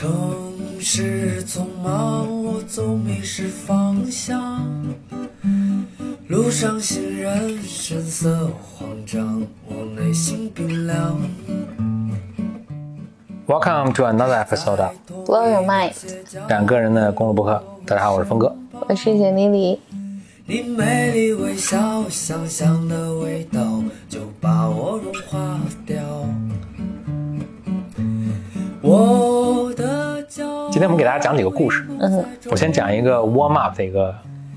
[0.00, 0.08] 城
[0.78, 4.64] 市匆忙，我总迷失方向。
[6.28, 11.20] 路上行人神色慌张，我内心冰凉。
[13.48, 14.92] Welcome to another episode of
[15.26, 15.90] Blow your mind，
[16.46, 17.60] 两个人的公路博客。
[17.84, 18.54] 大家好，我是峰哥。
[18.86, 19.80] 我是简丽丽。
[20.46, 25.98] 你美丽微笑，香香的味道就把我融化掉。
[28.88, 30.70] 我的骄。
[30.70, 31.86] 今天我们给大家讲几个故事。
[32.00, 34.14] 嗯，我先讲一个 warm up 的一个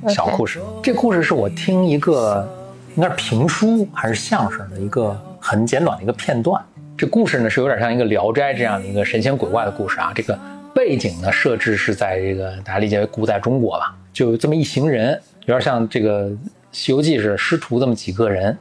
[0.07, 0.61] 小故事。
[0.81, 2.47] 这故事是我听一个
[2.95, 6.63] 应该是评书还是相声的一个很简短的一个片段。
[6.97, 10.13] 这故事呢是有点像一个《聊斋》这样的一个神仙鬼怪的故事啊。
[10.15, 10.39] 这个
[10.73, 16.29] 背景呢设置是在这个大家理解为古代中国吧，就这么一行人，有点像这个
[16.71, 18.57] 《西游记》是师徒这么几个人，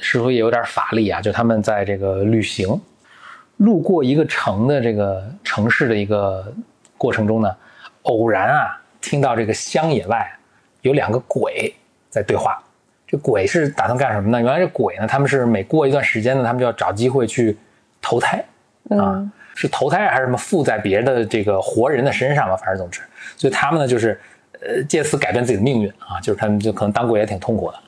[0.00, 2.80] 师徒也有点法力啊，就他们在这个旅行。
[3.62, 6.52] 路过一个城的这个城市的一个
[6.98, 7.56] 过程中呢，
[8.02, 10.28] 偶然啊听到这个乡野外
[10.80, 11.72] 有两个鬼
[12.10, 12.60] 在对话。
[13.06, 14.40] 这鬼是打算干什么呢？
[14.40, 17.56] 原来这鬼呢，他们是每过一段时间呢，他们就要找机会去
[18.00, 18.42] 投胎
[18.88, 19.22] 啊，
[19.54, 22.56] 是投胎还是什么附在别的这个活人的身上嘛？
[22.56, 23.02] 反正总之，
[23.36, 24.18] 所以他们呢就是
[24.62, 27.78] 呃借此改变自己的命运啊，就是他们就可能当鬼也挺痛苦的。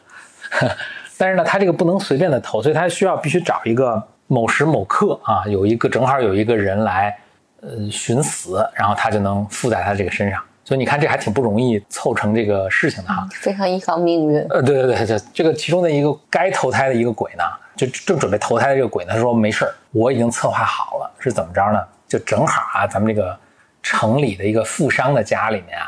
[1.16, 4.00] 但是呢，他这个不能随便的投，所以他需要必须找一个
[4.34, 7.16] 某时某刻啊，有一个正好有一个人来
[7.60, 10.42] 呃寻死，然后他就能附在他这个身上。
[10.64, 13.28] 所以你看，这还挺不容易凑成这个事情的哈。
[13.32, 14.40] 非常依靠命运。
[14.48, 17.44] 呃，对对对，对这个其中的一个该投胎的一个鬼呢，
[17.76, 21.80] 就正准备投胎的这个鬼呢，说没事儿，我已经策划好了，是怎么着呢？
[22.08, 23.38] 就正好啊，咱们这个
[23.82, 25.86] 城里的一个富商的家里面啊，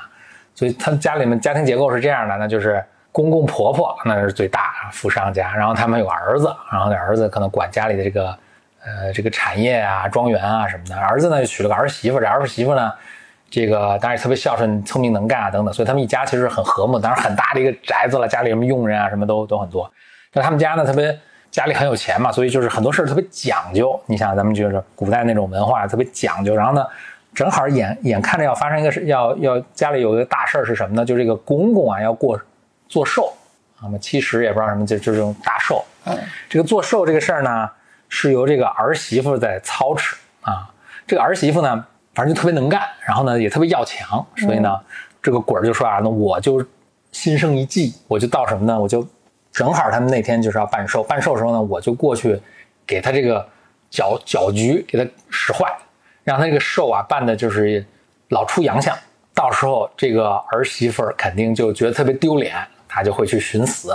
[0.54, 2.84] 所以他家里面家庭结构是这样的，那就是
[3.16, 8.38] 公公婆婆那是最大富商家，然后他们有儿子，然后这儿子可能管家里的这个
[8.84, 12.92] 呃这个产业啊、庄园啊什么的，儿子呢就娶了个儿媳妇，这儿媳妇呢。
[13.48, 16.98] 这个当然也特别孝顺、聪明能干啊，等等，所以他们一家其实很和睦。
[16.98, 19.90] 当然很大的一个宅子了，家里什么佣人啊，什么都都很多。
[20.32, 21.16] 那他们家呢，特别
[21.48, 23.98] 家里很有钱嘛，所以就是很多事儿特别讲究。
[24.06, 26.56] 你想，咱们就是古代那种文化特别讲究。
[26.56, 26.84] 然后呢，
[27.32, 31.04] 正好眼眼看着要发生一个事，要要家里有一个大事儿是什么呢？
[31.04, 32.38] 就这个公公啊要过
[32.88, 33.32] 做寿
[33.78, 35.84] 啊，什么七十也不知道什么，就就这种大寿。
[36.04, 37.70] 嗯，这个做寿这个事儿呢，
[38.08, 40.68] 是由这个儿媳妇在操持啊。
[41.06, 41.86] 这个儿媳妇呢。
[42.16, 44.84] 反正就特别能干，然后呢也特别要强，所以呢，嗯、
[45.22, 46.64] 这个鬼儿就说啊，那我就
[47.12, 48.80] 心生一计，我就到什么呢？
[48.80, 49.06] 我就
[49.52, 52.40] 正好他们那天就是要办寿，办寿的时候呢，我就过去
[52.86, 53.46] 给他这个
[53.90, 55.70] 搅搅局，给他使坏，
[56.24, 57.84] 让他这个寿啊办的就是
[58.30, 58.96] 老出洋相，
[59.34, 62.56] 到时候这个儿媳妇儿肯定就觉得特别丢脸，
[62.96, 63.94] 他就会去寻死。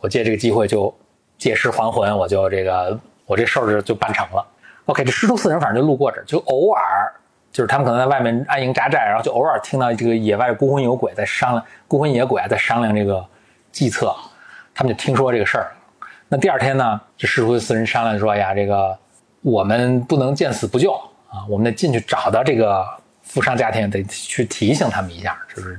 [0.00, 0.92] 我借这个机会就
[1.38, 4.44] 借尸还魂，我就这个我这事儿就办成了。
[4.86, 7.12] OK，这师徒四人反正就路过这儿，就偶尔。
[7.52, 13.26] 就是他们可能在外面安营扎寨，然后就偶尔听到这个野外孤魂野鬼在商量，孤魂野鬼啊在商量这个
[13.72, 14.14] 计策，
[14.72, 15.72] 他们就听说这个事儿。
[16.28, 18.96] 那第二天呢，这师徒四人商量说：“呀，这个
[19.42, 20.92] 我们不能见死不救
[21.28, 22.86] 啊，我们得进去找到这个
[23.22, 25.76] 富商家庭，得去提醒他们一下，就是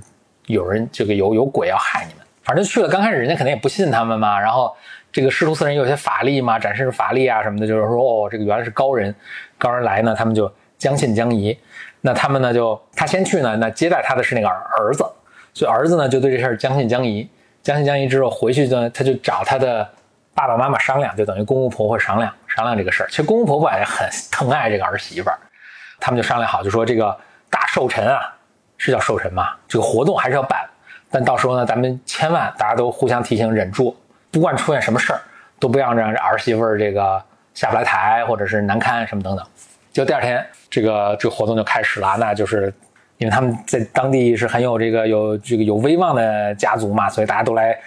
[0.47, 2.25] 有人这个有有鬼要害你们。
[2.51, 4.37] 反正去了，刚开始人家肯定也不信他们嘛。
[4.37, 4.75] 然后
[5.09, 9.15] 这个师徒四人有些法力嘛，展示法力啊什么的，就是说哦，这个原来是高人，
[9.57, 10.51] 高人来呢，他们就。”
[10.81, 11.55] 将信将疑，
[12.01, 15.05] 那他们呢就他先去呢，那接待他的是那个儿子，
[15.53, 17.29] 所以儿子呢就对这事儿将信将疑，
[17.61, 19.87] 将信将疑之后回去呢，他就找他的
[20.33, 23.07] 爸爸妈妈商量，就等于公公婆婆商量商量这个事儿。
[23.09, 25.37] 其实公公婆婆也很疼爱这个儿媳妇儿，
[25.99, 27.15] 他们就商量好，就说这个
[27.47, 28.33] 大寿辰啊，
[28.79, 30.67] 是叫寿辰嘛，这个活动还是要办，
[31.11, 33.95] 但到时候呢，咱们千万大家都互相提醒，忍住，
[34.31, 35.19] 不管出现什么事儿，
[35.59, 37.21] 都不要让这儿媳妇儿这个
[37.53, 39.45] 下不来台，或者是难堪什么等等。
[39.91, 42.15] 就第二天，这个这个活动就开始了。
[42.17, 42.73] 那就是
[43.17, 47.77] 因为他们在当地是很有这个有这个有威望的家族嘛，所以大家都来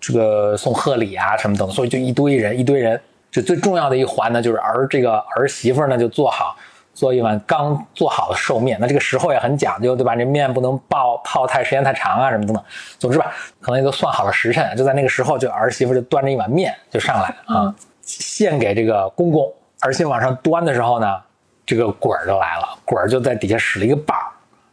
[0.00, 3.00] 这个送贺礼啊什么等，所以就一堆人一堆人。
[3.30, 6.54] 就最重要的一环呢，就是儿这个儿媳妇呢就做好
[6.94, 8.78] 做一碗刚做好的寿面。
[8.80, 10.14] 那这个时候也很讲究，对吧？
[10.16, 12.64] 这面不能泡泡太时间太长啊什么等等。
[12.98, 19.52] 总之吧，可能也都算好了时辰，就在那个时候，就儿媳妇就端着一碗面就上来啊，献给这个公公。
[19.80, 21.20] 儿媳往上端的时候呢。
[21.64, 24.14] 这个鬼儿就来了，鬼儿就在底下使了一个绊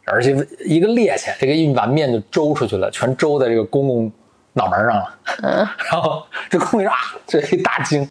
[0.06, 4.12] 儿，媳妇一个趔趄，这个一碗面就周出去了，全周在这个公公
[4.54, 5.14] 脑门上了。
[5.40, 8.10] 嗯，然后这公公一说啊，这一大惊，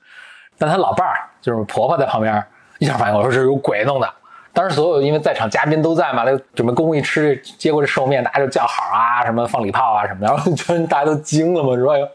[0.57, 2.41] 但他老伴儿就是婆婆在旁边
[2.79, 4.11] 一下反应我，说这是有鬼弄的。
[4.51, 12.07] 当时所有因为在场嘉宾都在嘛，他准备公公一吃接过这寿面，大家就叫好啊，什么放礼炮啊什么的，然后全大家都惊了嘛，说哎呦，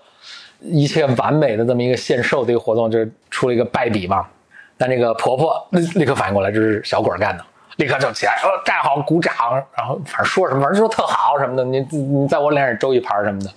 [0.61, 2.99] 一切完美的这么一个献寿的一个活动，就
[3.31, 4.27] 出了一个败笔嘛。
[4.77, 7.45] 但这个婆婆立刻反应过来，这是小鬼干的。
[7.77, 9.33] 立刻就起来，呃，站好，鼓掌，
[9.77, 13.51] 然后反正说什么，反正说特好什么的，你你在我脸上周一盘什么的，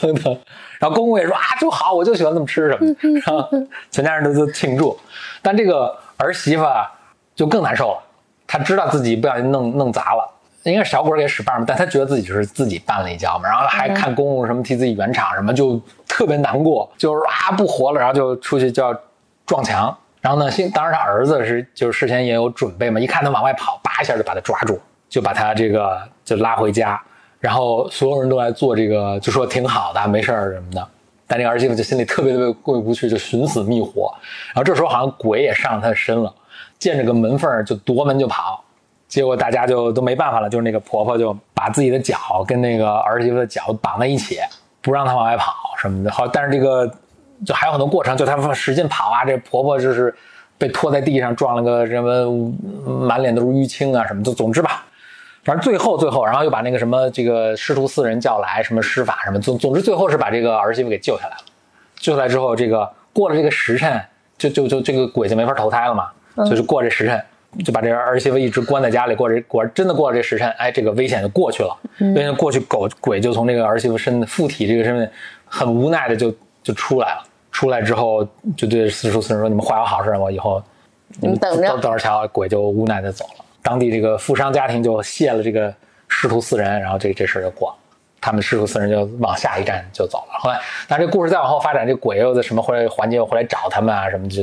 [0.00, 0.38] 等等。
[0.78, 3.48] 然后公公也说啊，就好，我就喜欢这么吃什么的，然后
[3.90, 4.98] 全家人都都庆祝。
[5.42, 6.90] 但这个儿媳妇啊，
[7.34, 7.98] 就更难受了，
[8.46, 10.28] 她知道自己不小心弄弄砸了，
[10.64, 18.94] 应该是小鬼给使绊嘛，但她觉得自己就是自己绊了一跤嘛，然后还看公公什么替自己圆场什么，就特别难过，就是啊不活了，然后就出去就要
[19.44, 19.96] 撞墙。
[20.20, 27.00] 然后呢，幸当然他儿子是就是事先也有准备嘛，一看他往外跑，叭一下就把他抓住，就把他这个就拉回家，
[27.46, 30.88] 然后所有人都来做这个，就说挺好的，没事儿什么的。
[31.28, 34.12] 但那个儿媳妇就心里特别特别过意不去，就寻死觅活。
[34.48, 36.34] 然后这时候好像鬼也上她的身了，
[36.78, 38.62] 见着个门缝就夺门就跑。
[39.06, 44.40] 结果大家就都没办法了，就是那个婆婆就把自己的脚跟那个儿媳妇的脚绑在一起，
[44.82, 46.10] 不让她往外跑什么的。
[46.10, 46.90] 好，但是这个。
[47.44, 50.12] 就还有很多过程，就他们使劲跑啊，这婆婆就是
[50.56, 52.50] 被拖在地上，撞了个什么，
[53.06, 54.86] 满脸都是淤青啊，什么就总之吧，
[55.46, 61.44] 反正最后最后，然后又把那个什么这个师徒四人叫来，什么施法什么，总总之最后是把这个儿媳妇给救下来了。
[61.94, 64.02] 救下来之后，这个过了这个时辰，
[64.36, 66.10] 就就就这个鬼就没法投胎了嘛，
[66.50, 67.24] 就是过这时辰，
[67.64, 71.76] 就把这儿媳妇一直关在家里，过这果然真的过了这时辰，哎，这个危险就过去了，
[72.14, 75.10] 危险过去，狗鬼就从这个儿媳妇身附体这个身份，
[75.46, 76.34] 很无奈的就。
[76.66, 77.22] 就出来了，
[77.52, 78.26] 出来之后
[78.56, 80.60] 就对四叔四人说：“你们坏我好事，我以后
[81.20, 83.44] 你们等着等着瞧。”鬼就无奈的走了。
[83.66, 85.74] 当地这个富商家庭就谢了这个
[86.06, 87.76] 师徒四人，然后这这事就过了。
[88.20, 90.38] 他们师徒四人就往下一站就走了。
[90.38, 94.08] 后来，但这故事再往后发展，这鬼又在什么回来环节又回来找他们啊？
[94.08, 94.42] 什么就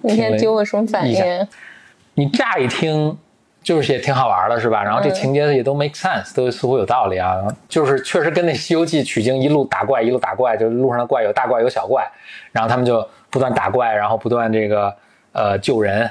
[0.00, 1.46] 那天给我什么反应？
[2.14, 3.18] 你乍一听。
[3.60, 4.82] 就是也挺好玩的，是吧？
[4.82, 7.44] 然后这情节也都 make sense，都似乎有道理啊。
[7.68, 12.08] 就是确实跟那《西游记》取经，一路打怪，一路打怪，就路上的怪有大怪有小怪，
[12.50, 14.94] 然后他们就不断打怪，然后不断这个
[15.32, 16.08] 呃救人，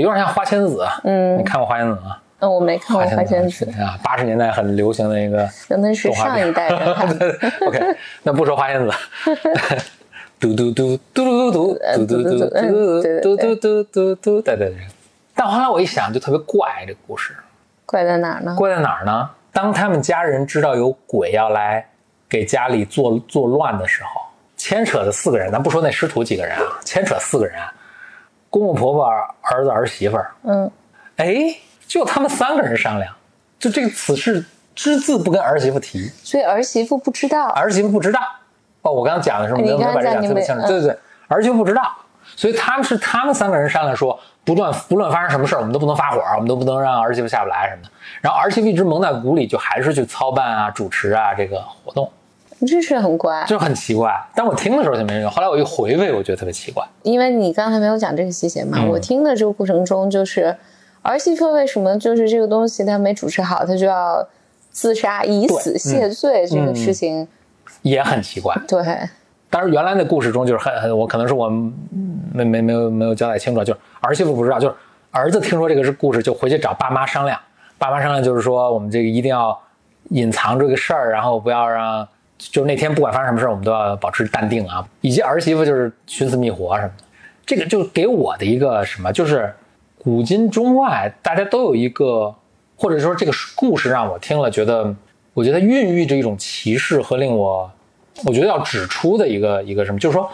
[0.00, 0.86] 有点像花仙子。
[1.04, 2.16] 嗯，你看过花仙子吗？
[2.40, 3.98] 嗯，我没看过花仙子啊。
[4.02, 6.78] 八十年代很流行的一个， 那是上一代人。
[7.66, 8.92] OK，那不说花仙子。
[10.40, 11.74] 嘟嘟嘟嘟嘟嘟
[12.06, 14.76] 嘟嘟嘟嘟嘟嘟嘟嘟嘟嘟，对对对。
[15.34, 17.32] 但后来我一想，就特别怪，这个故事
[17.86, 18.54] 怪在哪儿呢？
[18.56, 19.30] 怪在哪儿呢？
[19.52, 21.86] 当他们家人知道有鬼要来
[22.28, 24.20] 给家里作作乱的时候，
[24.56, 27.56] 牵扯的四个人，咱不说那师徒几个人啊，牵扯四个人，
[28.52, 29.06] 公公婆婆、
[29.40, 30.70] 儿子儿媳妇儿，嗯，
[31.16, 31.56] 哎，
[31.86, 33.10] 就他们三个人商量，
[33.58, 34.44] 就这个此事
[34.74, 38.20] 只字不跟儿媳妇提，所以儿媳妇不知道，儿媳妇不知道。
[38.82, 41.90] 哦，我刚刚讲的是没有把这讲特别清楚，对对对，儿媳妇不知道，
[42.36, 44.20] 所以他们是他们三个人商量说。
[44.44, 47.88] 不断不论发生什么事儿，我们都不能发火，我们都不能让儿媳妇下不来什么的。
[48.20, 52.10] 然后儿媳妇一直蒙在鼓里，就还是去操办啊、主持啊这个活动。
[52.66, 54.12] 这是很怪，就很奇怪。
[54.34, 56.86] 但我听的时候就没人用，后来我一回味，我觉得特别奇怪。
[57.02, 60.56] 因为你刚才没有讲这个细节嘛，我听的这个过程中，就是
[61.02, 64.26] 儿媳妇为什么就是这个东西她没主持好，她就要
[64.70, 67.26] 自杀以死谢罪，这个事情
[67.82, 68.56] 也很奇怪。
[68.66, 68.82] 对。
[69.50, 71.50] 当然，原来那故事中就是很很，我可能是我
[72.32, 74.74] 没没没有没有交代清楚，就是儿媳妇不知道，就是
[75.10, 77.38] 儿子听说这个是故事，就回去找爸妈商量。
[77.76, 79.60] 爸妈商量就是说，我们这个一定要
[80.08, 82.08] 隐藏这个事儿，然后不要让，
[82.50, 84.86] 就是那天不管发生什么事儿，我们都要保持淡定啊。
[85.00, 87.04] 以及儿媳妇就是寻死觅活什么的，
[87.46, 89.54] 这个就给我的一个什么，就是
[89.98, 92.34] 古今中外大家都有一个，
[92.76, 94.94] 或者说这个故事让我听了觉得，
[95.34, 97.70] 我觉得孕育着一种歧视和令我。
[98.26, 100.30] 我觉得要指出的一个一个什么，就是说，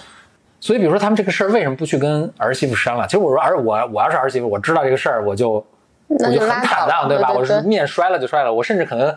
[0.59, 3.07] 所以比如说他们这个事儿为什么不去跟儿媳妇商量？
[3.07, 5.65] 其实我说儿我我要是儿媳妇，我知道这个事儿，我就
[6.09, 7.33] 我就很坦荡，对吧？
[7.33, 9.15] 我是面摔了就摔了，我甚至可能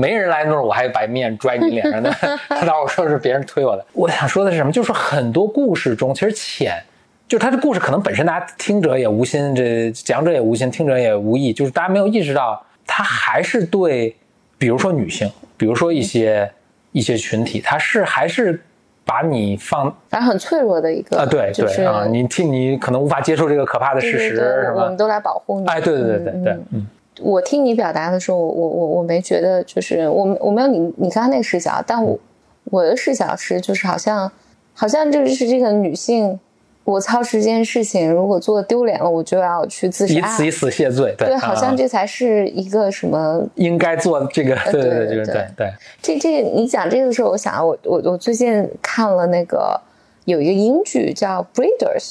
[0.00, 2.10] 没人来弄，我还把面拽你脸上呢。
[2.48, 3.84] 他当我说是别人推我的。
[3.92, 4.72] 我想说的是什么？
[4.72, 6.82] 就是很多故事中其实浅，
[7.28, 14.16] 就是他的故事可能本身大家听者也无心，这讲者也无心，听者也无意，就是大家没有意识到他还是对，
[14.56, 16.50] 比如说女性，比如说一些。
[16.92, 18.60] 一些群体，他是还是
[19.04, 24.82] 把你放，反正很脆弱的一个啊，对对啊，你替你可能无法接受这个可怕的事实，是吧？
[24.82, 26.84] 我们都来保护你，哎，对对对对对，嗯。
[27.20, 32.18] 我听你表达的时候，我我我我没觉得，就是我我没有你你刚刚那个视角，但我
[32.64, 34.30] 我的视角是，就是好像
[34.74, 36.38] 好像就是这个女性。
[36.82, 41.14] 我操持这件事情，如果做丢脸了，我就要去自杀，以死以死谢罪。
[41.16, 44.56] 对，好像这才是一个什么应该做这个。
[44.72, 45.72] 对对对对对。
[46.02, 49.78] 这这你讲这个的时候，我想我我我最近看了那个
[50.24, 52.02] 有一个英剧叫《Breeders》，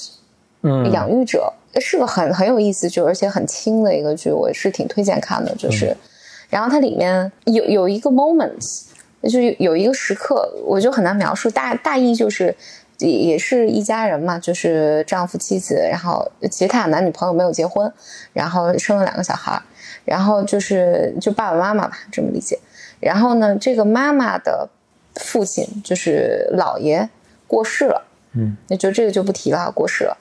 [0.62, 5.54] 嗯，养育者是个很很有意思剧，而且很轻的一个剧，我是挺推荐看的。
[5.56, 5.96] 就是，
[6.50, 8.84] 然后它里面有有一个 moment，
[9.24, 12.56] 就是有一个时刻，我就很难描述，大大意就是。
[13.02, 17.90] 也也是一家人嘛，就是丈夫妻子，然后其实他俩男女朋友没有结婚，
[18.34, 19.58] 然后生了两个小孩，
[20.04, 22.60] 然后就是就爸爸妈妈吧，这么理解。
[23.00, 24.68] 然后呢，这个妈妈的
[25.16, 27.10] 父亲就是姥爷
[27.48, 30.18] 过世了，嗯，那就这个就不提了，过世了。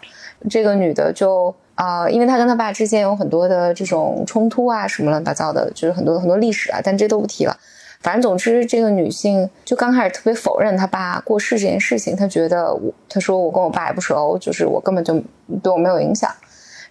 [0.49, 7.57] 这个女的就啊、因为她跟她爸之间有很多的这种冲突啊，什么乱七八糟的，就是很多很多历史啊，但这都不提了。
[8.01, 15.15] 反正总之，这个女性就刚开始特别否认她爸过世这件事情，她觉得我，她说我跟我爸也不熟，就是我根本就
[15.63, 16.29] 对我没有影响。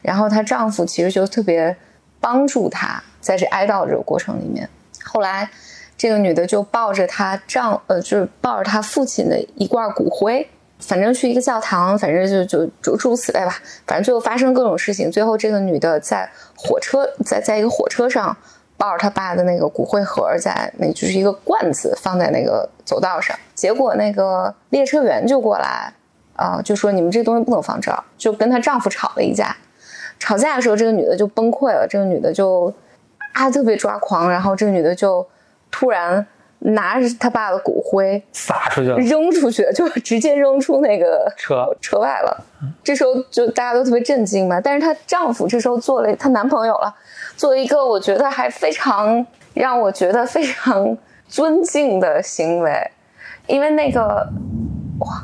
[0.01, 1.75] 然后她丈夫其实就特别
[2.21, 4.69] 帮助她在这哀悼这个过程里面。
[5.03, 5.49] 后来，
[5.97, 10.47] 这个女的就抱着她丈呃，就是抱着她父亲的一罐骨灰，
[10.79, 15.11] 反正去一个教堂，反正就就诸诸如此类吧，反正最后发生各种事情。
[15.11, 18.35] 最后，这个女的在火车在在一个火车上
[18.77, 23.37] 抱着她爸的那个骨灰盒，在那就是一个罐子放在那个走道上。
[23.55, 25.91] 结果那个列车员就过来，
[26.35, 29.57] 啊、就说你们这东西不能放这儿，就跟她丈夫吵了一架。
[30.19, 32.71] 吵架的时候，这个女的就崩溃了，这个女的就
[33.33, 35.27] 啊特别抓狂，然后这个女的就
[35.71, 36.25] 突然
[36.59, 41.75] 拿着她爸的骨灰撒出去了，扔出去，就直接扔出那个车。
[41.79, 42.43] 车外了。
[42.83, 46.93] 这时候就大家都特别震惊嘛，但是她丈夫这时候做了她男朋友了，
[47.35, 50.97] 做了一个我觉得还非常让我觉得非常
[51.27, 52.91] 尊敬的行为，
[53.45, 54.27] 因为那个
[54.99, 55.23] 哇，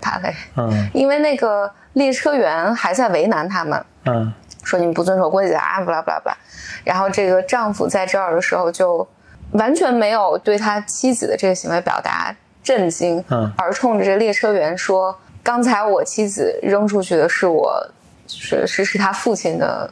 [0.00, 0.90] 打雷，嗯。
[0.92, 4.32] 因为那个列车员还在为难他们，嗯。
[4.62, 6.36] 说你们不遵守规则啊，不啦不啦不啦。
[6.82, 9.06] 然后这个丈夫在这儿的时候就
[9.52, 17.88] 完全没有对他妻子的这个行为表达震惊，嗯而冲着这列车员说：“刚才我妻子扔出去的是我，
[18.26, 19.88] 是是是他父亲的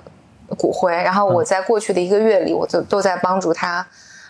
[0.58, 3.87] 骨灰，然后我在过去的一个月里，我就都在帮助他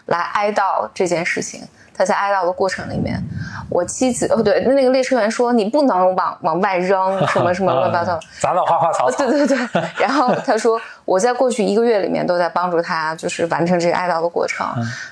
[0.06, 1.62] 来哀悼这件事情。
[1.96, 3.22] 他在哀悼的过程里面，
[3.70, 14.66] 我妻子哦对，那个列车员说你不能往往外扔什么什么乱七八糟。”砸到花花草草，对对对，然后他说，我在过去一个月里面都在帮助他，就是完成这个哀悼的过程。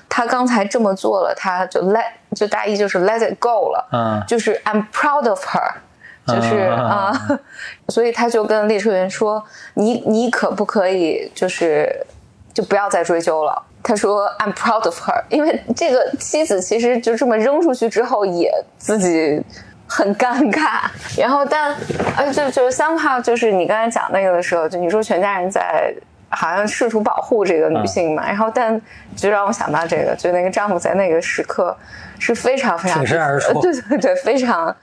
[0.09, 5.71] 他刚才这么做了，他就 let 就大意就是 let it go 了，嗯就是 I'm proud of her，
[6.25, 7.39] 就是嗯啊、
[7.89, 9.43] 所以他就跟列车员说，
[9.75, 12.05] 你你可不可以就是
[12.53, 13.63] 就不要再追究了。
[13.85, 19.43] 他说：“I'm proud of her，因为这个妻子其实就这么扔出去之后，也自己
[19.93, 20.81] 很尴尬。
[21.15, 21.75] 然后但，
[22.17, 25.93] 呃，就就是 somehow 就是你刚才讲那个的时候，就你说全家人在
[26.29, 28.81] 好像试图保护这个女性嘛，然后但
[29.15, 31.77] 就让我想到这个，就那个丈夫在那个时刻
[32.17, 34.75] 是非常非常挺身而出呃对对对，非常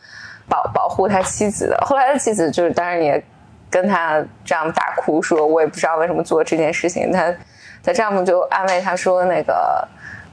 [0.49, 1.77] 保保护他妻子的。
[1.85, 3.21] 后来他妻子就是当然也
[3.69, 7.11] 跟他丈夫大哭说，我也不知道为什么做这件事情。
[7.11, 7.35] 他
[7.83, 9.87] 他丈夫就安慰他说，那个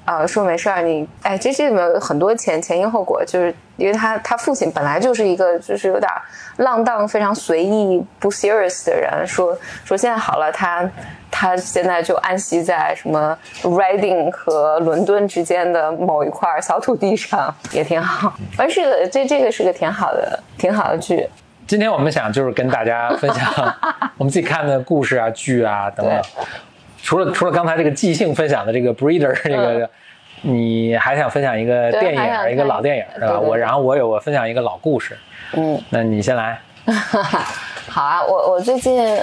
[0.07, 6.09] 呃，说没事儿，你哎，这这里面有很多前前因后果，就是因为他他父亲本来就是一个就是有点
[6.59, 10.89] 浪荡、非常随意、不 serious 的人，说说现在好了，他
[11.29, 18.33] 他现在就安息在什么 Reading 和伦敦之间的某一块小土地上，也挺好。
[18.55, 21.27] 反正是个这这个是个挺好的挺好的剧，
[21.67, 23.75] 今天我们想就是跟大家分享
[24.17, 26.21] 我们自己看的故事啊、剧啊等等。
[27.07, 29.89] 除了除了刚才这个即兴分享的这个 Breeder 这个，
[30.41, 33.27] 你还想分享一个电影，一个老电影，是吧？
[33.27, 33.39] 对对。
[33.39, 35.17] 对我然后我有我分享一个老故事，
[35.53, 36.59] 嗯，那你先来，
[37.87, 38.97] 好啊，我我最近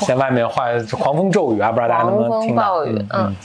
[0.00, 2.74] 现在外面画狂风骤雨啊，不知道大家能不能狂风听到？
[2.74, 3.36] 暴雨嗯嗯。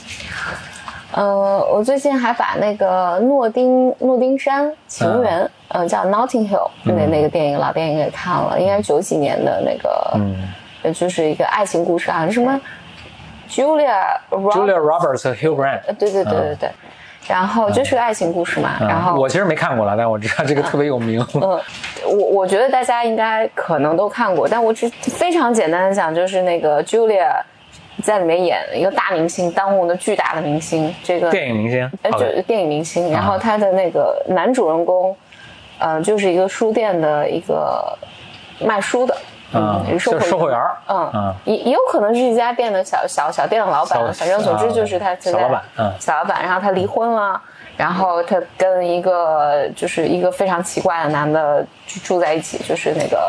[1.13, 10.35] 呃，我最近还把那个诺丁诺丁山情缘，嗯、叫 Notting Hill 那那个电影老电影给看了，应该是九几年的那个，嗯
[10.83, 12.59] 呃就是一个爱情故事啊，什么
[13.49, 15.81] Julia Roberts，，Julia Roberts 和 Hugh Grant。
[15.87, 16.69] 呃对对对对对，
[17.27, 18.87] 然后就是个爱情故事嘛，嗯。
[18.87, 21.25] 然后我其实没看过了，但我知道这个特别有名。
[21.35, 21.41] 嗯，
[22.05, 27.41] 我我觉得大家应该可能都看过，但我只非常简单的讲，就是那个 Julia
[28.01, 35.15] 在里面演一个大明星，当红的巨大的明星，这个电影明星呃，就电影明星，然啊后他的那个男主人公，
[35.77, 37.97] 呃，就是一个书店的一个
[38.59, 39.15] 卖书的，
[39.53, 47.41] 啊一个就是售货员儿嗯啊，也也有可能是一家店的小小小店的老板，反正总之就是他啊现在小老板嗯小老板，然后他离婚了。
[47.75, 53.19] 然后他跟一个就是一个非常奇怪的男的住住在一起，就是那个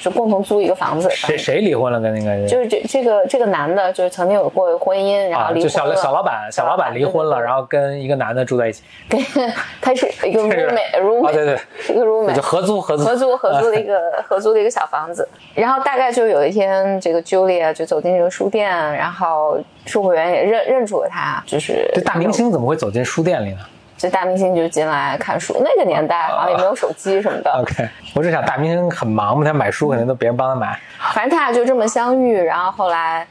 [0.00, 1.08] 就共同租一个房子。
[1.10, 2.00] 谁谁离婚了？
[2.00, 5.94] 跟那个就是这这个这个男的，就是曾经有过婚姻，然啊，后离就婚了。
[5.96, 8.82] 小小老板小老板离婚了，然后跟一个男的住在一起。
[9.08, 9.20] 跟
[9.80, 15.26] 他是一个这个 roommate 啊，roommate，对对，是一个 roommate，就合租合租合租合租的一个 合租的一个小房子。
[15.54, 23.60] 然后大概就有一天，这个 Julia 就走进这个书店，然后售货员也认认出了他，就是这大明星怎么会走进书店里呢？
[24.02, 25.62] 就大明星就进来看书。
[25.64, 27.52] 那个年代好像也没有手机什么的。
[27.52, 30.76] OK，我是想大明星很忙嘛，他买书肯定都别人帮他买。
[31.14, 33.24] 反正他俩就这么相遇，然后后来，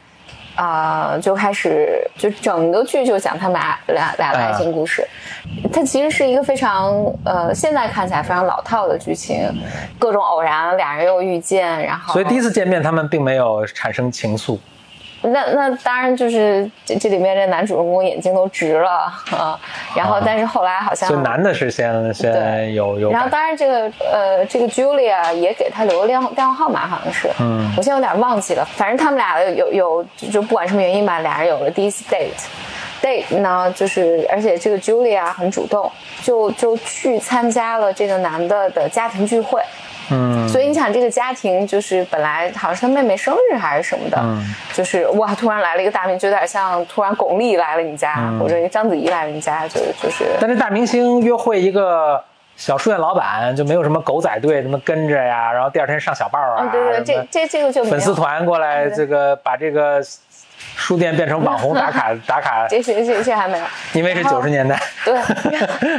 [0.56, 5.06] 啊、就开始就整个剧就讲他们俩俩俩的爱情故事。
[5.74, 9.52] 它其实是一个非常呃，现在看起来非常老套的剧情，
[10.00, 14.58] 各种偶然，俩人又遇见，然后所以第一次见面，他们并没有产生情愫。
[15.22, 18.90] 那那当然就是这这里面这男主人公眼睛都直了
[19.32, 19.60] 啊，
[19.96, 28.66] 然后但是后来好像所以男的是先先对有有，然后当然这个呃这个 Julia 也给他留了电话电话号码，好像是，嗯我现在有点忘记了。
[28.76, 32.30] 反正他们俩有有就就不管什么原因吧，俩人有了第一次 date。
[33.02, 35.92] date 呢，就是而且这个 Julia 很主动，
[36.24, 39.60] 就就去参加了这个男的的家庭聚会。
[40.12, 44.56] 嗯，所以你想，这个家庭就是本来好像是他妹妹生日还是什么的，嗯。
[44.74, 48.40] 就是哇，突然来了一个大明，就有点像突然巩俐来了你家，嗯。
[48.40, 50.26] 或者一个章子怡来了你家，就就是。
[50.40, 52.24] 但是大明星约会一个
[52.56, 60.02] 小书店老板，就没有什么狗仔队什么跟着呀，然后第二天上小报啊，啊，对对，这这这个就粉丝团过来，这个把这个
[60.76, 65.14] 书店变成网红打卡 打卡，这这这这还没有，因为是九十年代，对，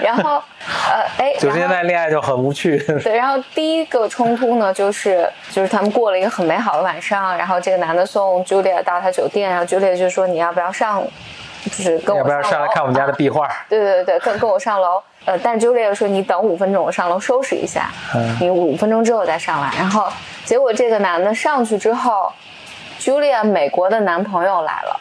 [0.00, 0.42] 然后
[0.90, 2.78] 呃，哎，九十年代恋爱就很无趣。
[3.02, 11.02] 对，然后第一个冲突呢，就是就是他们过了一个很美好的晚上，然后这个男的送 Julia 到他酒店，然后 Julia 就说你要不要上，
[11.64, 13.49] 就是跟我要不要上来看我们家的啊壁画？
[13.69, 15.02] 对对对，跟跟我上楼。
[15.25, 19.71] 呃，但是 Julia 说你等五分钟，我上楼收拾一下，嗯你五分钟之后再上来。
[19.78, 20.12] 然后
[20.45, 22.33] 结果这个男的上去之后
[23.02, 25.00] ，Julia 美国的男朋友来了，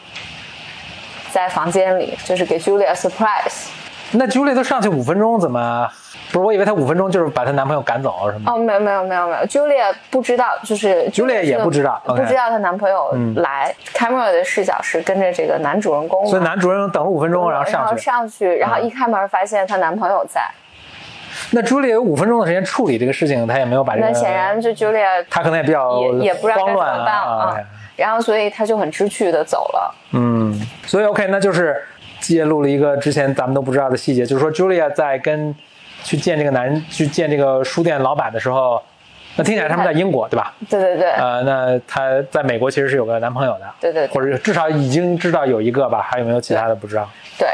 [1.30, 3.68] 在房间里就是给 Julia surprise。
[4.12, 5.88] 那 Julia 都上去五分钟，怎么
[6.32, 6.44] 不是？
[6.44, 8.52] 我以为她五分钟就是把她男朋友赶走，是吗？
[8.52, 13.74] 哦，没有没有没有没有，Julia 不知道，就是 Julia 也不知道不知道她男朋友来。
[13.94, 18.56] Camera 的视角是跟着这个男主人公，所以男主人等了五分钟，然后然后上去。
[18.56, 20.42] 然后嗯一开门发现她男朋友在，
[21.52, 24.06] 那 Julia 有五分钟的时间处理这个事情，她也没有把这个。
[24.06, 27.64] 那显然就 Julia 她可能也比较也也不知道该怎么办啊哎。
[28.02, 29.94] 然后所以他就很知趣的走了。
[30.10, 31.80] 嗯，所以 OK，那就是
[32.20, 35.54] 揭露了一个之前咱们都不知道的细节，就是说 Julia 在跟
[36.02, 38.82] 去见这个男人去见这个书店老板的时候，
[39.36, 40.52] 那听起来他们在英国对吧？
[40.68, 47.08] 对对对，呃，那她在美国其实是有个男朋友的，对对对或者至少已经知道有一个吧，还有没有其他的不知道。
[47.38, 47.48] 对，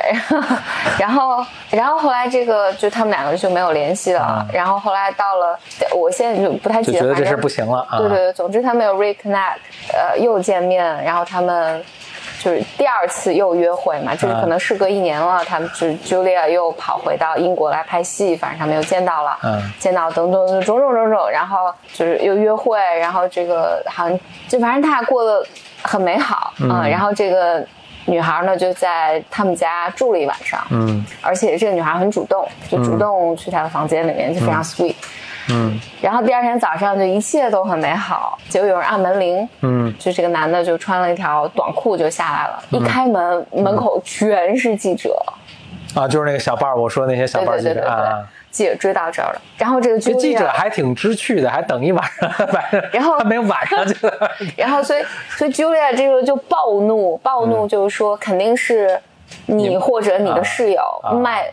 [0.99, 4.47] 然后然后后来这个就他们两个就没有联系了。
[4.53, 5.59] 然后后来到了，
[5.97, 7.99] 我现在就不太记得，就觉得这事不行了啊。
[7.99, 9.59] 对对对，总之他们有 reconnect，
[9.95, 11.83] 呃，又见面，然后他们
[12.38, 19.72] 就是第二次又约会嘛，就是可能事隔一年了，他们就是 Julia 又跑回到英国来拍戏，反正他们又见到了，嗯。
[19.79, 25.44] 见到等等种种种种，然后就是又约会，然后这个好像就反正他俩过得
[25.83, 27.64] 很美好啊、然后这个。
[28.07, 31.05] 女孩呢就在他们家住了一晚上，嗯。
[31.20, 34.92] 而且这个女孩很主动，就主动去他的房间里面，就非常 sweet。
[34.92, 34.94] 嗯
[36.00, 45.20] 然后第二天早上就一切都很美好，结果有人按门铃，嗯，就这个男的就穿了一条短裤就下来了，一开门门口全是记者，
[45.94, 54.30] 啊，就是那个小伴儿，我说那些小伴儿记对对对对者啊。，记者追到这儿了，然后这个这记者还挺知趣的，还等一晚上，反正 然后他没有晚上去了。
[54.56, 58.98] 然后所以所以 Julia 这个就暴怒，暴怒嗯就是说肯定是
[59.46, 61.44] 你或者你的室友啊卖。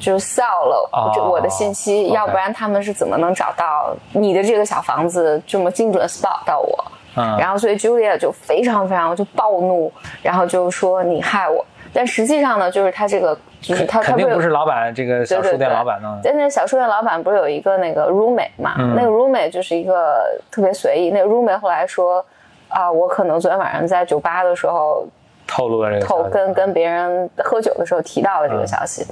[0.00, 6.84] 就是扫了哦这我的信息要不然他们是怎么能找到你的这个小房子这么精准 spot 到我？
[7.16, 11.64] 嗯然后所以 Julia 就非常非常就暴怒，然后就说你害我。
[11.92, 16.20] 但实际上呢，就是他这个就是他肯定不是老板这个小书店老板弄的。
[16.22, 18.74] 但那小书店老板不是有一个那个 roommate 嘛？
[18.78, 21.10] 嗯那个 roommate 就是一个特别随意。
[21.10, 22.24] 那个 roommate 后来说
[22.68, 25.04] 啊，我可能昨天晚上在酒吧的时候
[25.48, 29.04] 透露了这个透跟跟别人喝酒的时候提到了这个消息。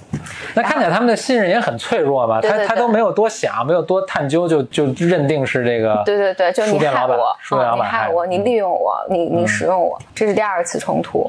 [0.54, 11.28] 那看起来他们的信任也很脆弱嘛，对对对他他都没有多想，没有多探究，就就认定是这个对对对，就你书店老板害我，啊书店老板你害我，你嗯利用我，你你使用我，这是第二次冲突。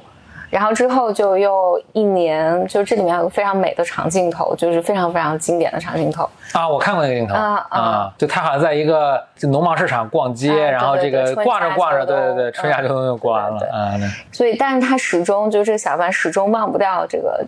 [0.49, 6.27] 然后之后就又一年，就这里面有个非常美的长镜头，就是非常非常经典的长镜头。
[6.53, 7.33] 啊，我看过那个镜头。
[7.36, 7.79] 啊啊。
[7.79, 13.93] 啊，就他好像在一个就农贸市场逛街，啊然后这个对对对春夏逛着逛着，对对对，春夏秋冬就过完了啊，
[14.31, 17.45] 所以，但是他始终就这个小贩始终忘不掉这个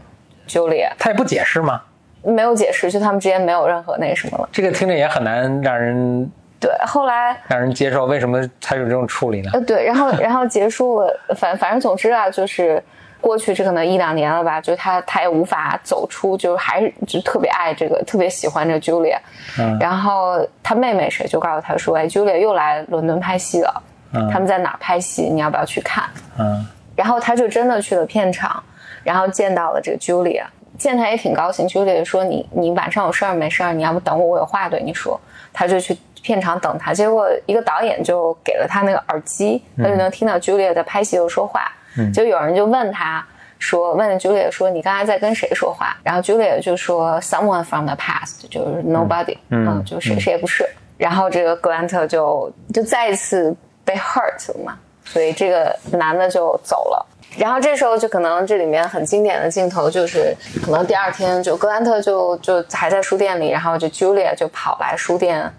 [0.47, 1.81] Julia，他也不解释吗，
[2.23, 4.49] 没有解释，就他们之间没有任何那什么了。
[4.51, 9.49] 这个听着也很难让人对，后来让人接受，为什么他有这种处理呢？
[9.53, 12.83] 呃对，然后然后结束了，反反正总之啊，就是
[13.21, 19.17] 过去这可能一两年了吧，就他他也无法走出，就是还是就特别爱这个，特别喜欢这个 Julia。
[19.57, 26.03] 嗯然后他妹妹谁就告诉他说，哎，Julia 又来伦敦拍戏了，嗯他们在哪儿拍戏，你要不要去看？
[26.37, 28.61] 嗯然后他就真的去了片场，
[29.03, 30.43] 然后见到了这个 Julia。
[30.77, 31.67] 见他也挺高兴。
[31.67, 33.73] Julia 说你你晚上有事儿没事儿？
[33.73, 35.19] 你要不等我，我有话对你说。
[35.51, 41.71] 他就去片场等他，结果一个导演就给了他那个耳机，他就能听到 Julia 在拍戏又说话。
[42.13, 43.25] 就有人就问他
[43.57, 45.97] 说，问 Julia 说你刚才在跟谁说话？
[46.03, 50.67] 然后 Julia 就说 Someone from the past，就是 Nobody，嗯，就谁谁也不是。
[50.97, 57.05] 然后这个格兰特就就再一次被 hurt 了嘛，所以这个男的就走了。
[57.37, 65.51] 然后这时候就可能这里面很经典的镜头就是，可能第二天就格兰特就就还在书店里，然后就 Julia 就跑来书店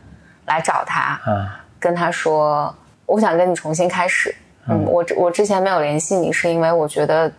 [0.51, 2.75] 来找他，嗯，跟他说，
[3.07, 4.35] 我想跟你重新开始，
[4.69, 7.31] 嗯，我我之前没有联系你是因为我觉得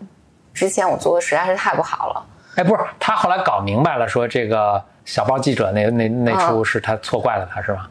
[0.54, 2.26] 之前我做的实在是太不好了。
[2.56, 7.90] 哎，不是，他后来搞明白了，说这个小报记者那那那出是他错怪了他是吧？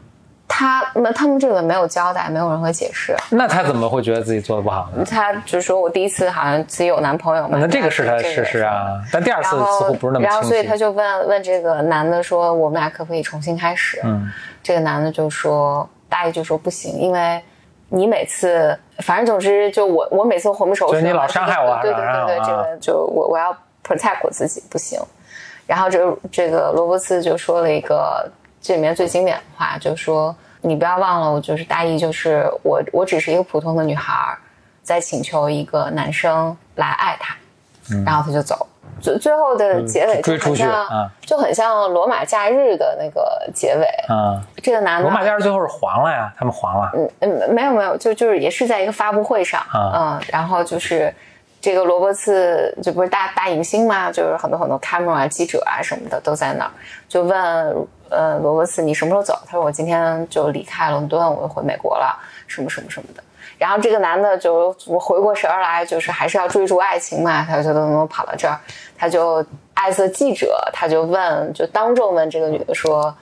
[0.53, 3.15] 他那他们这个没有交代，没有任何解释。
[3.29, 5.05] 那他怎么会觉得自己做的不好呢？
[5.05, 7.57] 他就说我第一次好像自己有男朋友嘛。
[7.57, 14.29] 那这个是他的事实啊，但第二次似乎不是那么然后所以他就问问这个男的说：“我们俩可不可以重新开始？”嗯，
[14.63, 17.41] 这个男的就说：“大爷就说不行，因为
[17.89, 23.51] 你每次反正总之就我我每次魂不守舍，你老伤害我，对对对对，这个就我我要
[23.83, 24.99] protect 我自己不行。”
[25.67, 28.29] 然后这这个罗伯茨就说了一个。
[28.63, 34.37] 这里面最经典的话就说：“你不要忘了，我就是大意，就是我，我只是一个普通的女孩，
[34.83, 37.35] 在请求一个男生来爱她。”
[38.05, 38.67] 然后他就走。
[38.99, 43.87] 最最后的结尾就很像，就很像《罗马假日》的那个结尾。
[44.09, 46.91] 嗯，这个男的，罗马假日最后是黄了呀，他们黄了。
[46.93, 49.61] 嗯嗯，没有没有，就就是也是在一个发布会上。
[49.73, 51.13] 嗯，然后就是。
[51.63, 56.71] 这个罗伯茨这不是大大影星嘛，就是很多很多 camera 啊、记者啊什么的都在那儿，
[57.07, 57.37] 就问
[58.09, 59.37] 呃罗伯茨你什么时候走？
[59.45, 63.21] 他说我今天就离开伦敦，我就回美国了，什么什么什么的。
[63.61, 68.59] 然后这个男的就我回过神儿来，就是还是要追逐爱情嘛，他就能跑到这儿，
[68.97, 69.45] 他就
[69.75, 73.15] 艾特记者，他就问，就当众问这个女的说，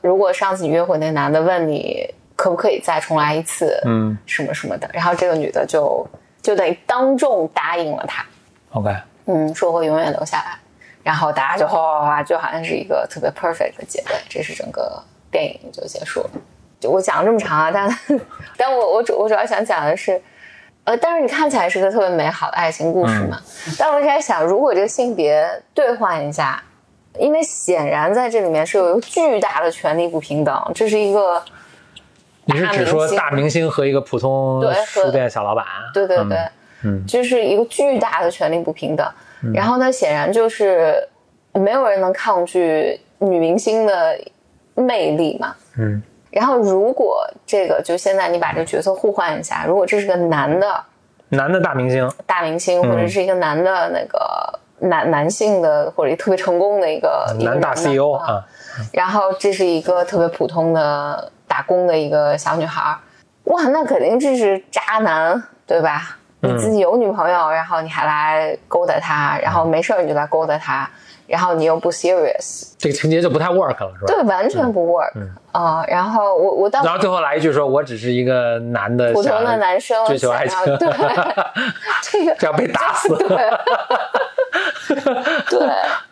[0.00, 6.06] 如果上次你约会那男的问你可不可以再重来一次，嗯，什么什么的，然后这个女的就。
[6.42, 8.26] 就等于当众答应了他
[8.72, 8.92] ，OK，
[9.26, 10.58] 嗯，说会永远留下来，
[11.04, 15.00] 然后大家就哗哗哗，就好像是一个特别 perfect 的结尾，这是整个
[15.30, 16.30] 电影就结束了。
[16.82, 17.98] 就我讲了这么长啊，但
[18.56, 20.20] 但我我主我主要想讲的是，
[20.82, 23.40] 呃，但是你看起来是个特别美好的爱情故事嘛，
[23.78, 26.60] 但我在想，如果这个性别兑换一下，
[27.18, 31.40] 因为显然在这里面是有一个巨大的权力不平等，这是一个。
[32.44, 35.64] 你是指说大明星和一个普通书店小老板？
[35.94, 36.38] 对对对，
[36.82, 39.08] 嗯，就是一个巨大的权力不平等。
[39.54, 41.08] 然后呢，显然就是
[41.52, 44.18] 没有人能抗拒女明星的
[44.74, 45.54] 魅力嘛。
[45.78, 46.02] 嗯。
[46.32, 50.84] 然后，如果这个就现在你把这角色互换一下，如果这是个男的，
[51.28, 58.44] 男的大明星，大明星，或者是一个男的那个男男性的，或者特别成功的一个男大 CEO 啊，
[58.92, 61.30] 然后这是一个特别普通的。
[61.52, 62.96] 打工的一个小女孩，
[63.44, 66.16] 哇，那肯定这是渣男，对吧？
[66.40, 70.88] 你自己有女朋友，然后你还来勾搭他，然后没事儿你就来勾搭他，
[71.32, 74.06] 然后你又不 serious，这个情节就不太 work 了，是吧？
[74.06, 75.10] 对，完全不 work
[75.50, 75.82] 啊。
[75.88, 80.90] 然后我我当然后最后来一句说，我只是一个男的普通的男生追求爱情，对，
[82.02, 83.08] 这个这要被打死。
[85.48, 85.58] 对，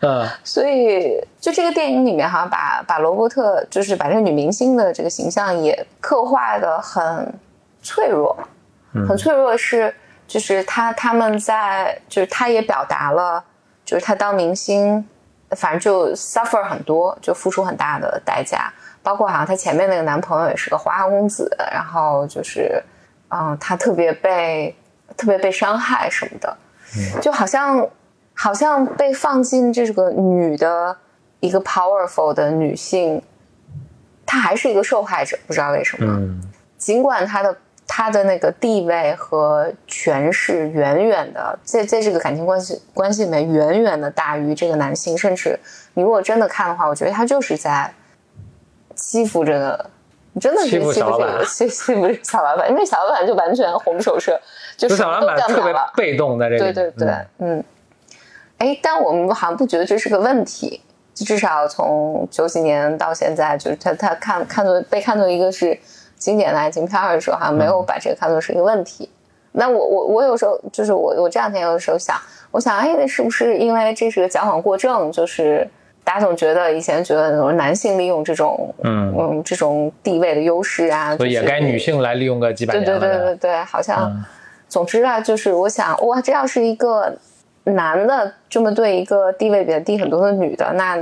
[0.00, 7.30] 嗯，所以就这个电影里面，好像把把罗伯特，就是把这个女明星的这个形象也刻画的很
[7.82, 8.34] 脆弱，
[9.06, 9.94] 很脆弱是，
[10.26, 13.44] 就是他他们在，就是他也表达了，
[13.90, 15.04] 就是他当明星，
[15.56, 18.72] 反正就 suffer 很多，就付出很大的代价，
[19.02, 22.80] 包括好像她前面那个男朋友也是个花花公子，然后就是，
[23.30, 24.76] 嗯，她特别被
[25.16, 26.56] 特别被伤害什么的，
[27.20, 27.84] 就好像。
[28.32, 30.96] 好像被放进这个女的
[31.40, 33.20] 一个 powerful 的女性，
[34.24, 36.10] 她还是一个受害者，不知道为什么。
[36.10, 36.40] 嗯，
[36.78, 37.54] 尽管她的
[37.92, 45.58] 她的那个地位和权势远远的在在这个感情关系关系里面远远的大于这个男性，甚至
[45.94, 47.92] 你如果真的看的话，我觉得他就是在
[48.94, 49.90] 欺负这个，
[50.40, 54.40] 真的是欺负这个欺 欺负小老板，因为小老板就完全魂不守舍，
[54.76, 56.60] 就小老板特别被动在这里。
[56.60, 57.64] 对对对，嗯。
[58.58, 60.80] 哎，但我们好像不觉得这是个问题，
[61.16, 65.76] 至少从九几年到现在，就是他他看看作被看作一个是
[66.20, 69.10] 经典的爱情片的时候，好像没有把这个看作是一个问题。
[69.50, 72.16] 那我我我有时候就是我我这两天有的时候想，
[72.52, 75.10] 我想哎，是不是因为这是个矫枉过正？
[75.10, 75.68] 就是
[76.04, 82.84] 大家总觉得以前觉得男性利用这种嗯嗯这种地位的优势啊，所以也该女性来利用个几百年。
[82.84, 84.24] 对对对对对，好像
[84.68, 87.16] 总之啊，就是我想哇，这要是一个。
[87.64, 90.98] 男的这么对一个地位比他低很多的女的，那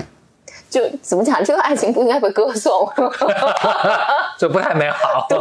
[0.68, 1.42] 就怎么讲？
[1.42, 2.86] 这个爱情不应该被歌颂，
[4.38, 5.26] 就不太美好。
[5.30, 5.38] 对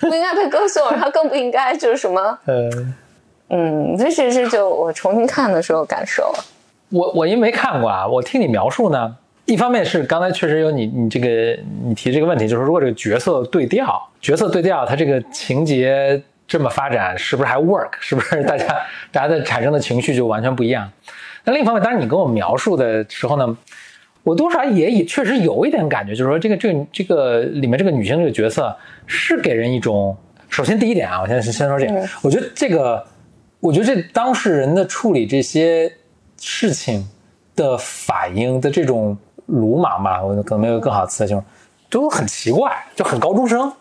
[0.00, 2.94] 不应该被歌颂，然后更不应该就是什么， 嗯，
[3.48, 6.32] 嗯，这是是就我重新看的时候感受。
[6.88, 17.90] 我我因为没看过啊，我听你描述呢，一方面是刚才确实有你你这个你提这个问题，就是如果这个角色对调，角色对调，它这个情节这么发展，是不是还 work？
[18.00, 18.66] 是不是大家
[19.12, 20.90] 大家的产生的情绪就完全不一样？
[21.44, 23.56] 那另一方面，当然你跟我描述的时候呢，
[24.22, 30.16] 我多少也也确实有一点感觉，就是说这个这个这个里面这个女性这个角色是给人一种，
[30.48, 33.04] 首先第一点啊，我先先说这个，我觉得这个，
[33.60, 35.90] 我觉得这当事人的处理这些
[36.38, 37.08] 事情
[37.56, 41.44] 的反应的这种鲁莽吧，我可能没有更好的词形容，
[41.88, 43.72] 都很奇怪，就很高中生。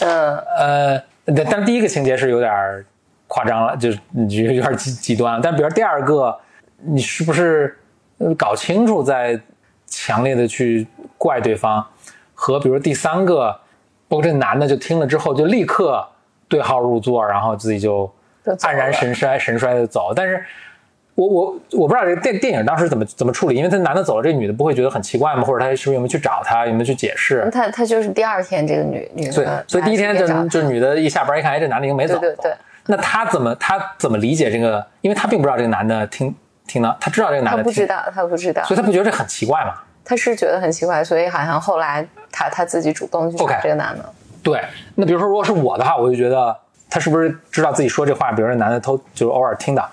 [0.00, 2.50] 嗯呃，但但第一个情节是有点
[3.28, 5.40] 夸张了，就有点极极端了。
[5.42, 6.34] 但比如第二个，
[6.78, 7.76] 你是不是
[8.18, 9.40] 呃搞清楚再
[9.92, 10.86] 强烈的去
[11.18, 11.86] 怪对方，
[12.34, 13.52] 和比如第三个，
[14.08, 16.02] 包括这男的就听了之后就立刻
[16.48, 18.10] 对号入座，然后自己就
[18.58, 20.14] 黯然神衰神衰的走。
[20.16, 20.42] 但是
[21.14, 25.44] 我我我不知道这个电电影当时怎么怎么处理，因为他男的走了，这女的不会觉得很奇怪吗？
[25.44, 27.46] 或者他是不是有没有去找他，有没有去解释？
[27.52, 32.18] 他他就是第二天这个女女所以，所以第一天就就女的一下班一看，哎，这男的已经没走。
[32.18, 32.54] 对对对，
[32.86, 34.84] 那他怎么他怎么理解这个？
[35.02, 36.34] 因为他并不知道这个男的听
[36.72, 39.74] 听到，他知道这个男的，他不知道，他不知道所以，他不觉得这很奇怪吗？
[40.04, 44.04] 他是觉得很奇怪，所以好像后来他他自己主动去找这个男的。
[44.42, 44.60] 对。
[44.94, 46.56] 那比如说，如果是我的话，我就觉得
[46.88, 48.32] 他是不是知道自己说这话？
[48.32, 49.88] 比如说，男的偷就是偶尔听到，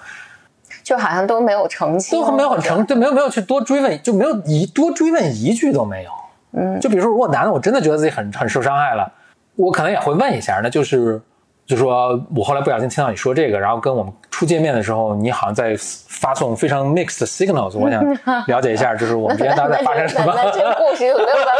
[0.81, 6.11] 就好像都没有澄清，都没有很澄，对，没有没有去多追问，就没有一多追问一句都没有。
[6.53, 9.11] 嗯，就比如说，如果男的我真的觉得自己很很受伤害了，
[9.55, 11.21] 我可能也会问一下，那就是
[11.69, 18.03] 就说我后来不小心听到你说这个，然后跟我们初见面的时候，你好像在发送非常 mixed signals，我想
[18.49, 20.33] 了解一下，就是我们之间到底在发生什么。
[20.51, 21.51] 这个故事有没有办法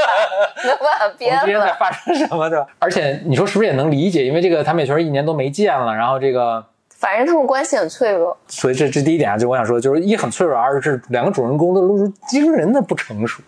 [0.64, 1.76] 没有办法编之间在了。
[1.80, 2.66] 发生什么的？
[2.80, 4.26] 而且你说是不是也能理解？
[4.26, 13.44] 因为这个他们也确实一年都没见了，然后这个，反正他们关系很脆弱，所以这这第一点啊，就我想说，就是一很脆弱，二是两个主人公都露出惊人的不成熟。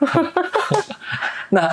[1.50, 1.68] 那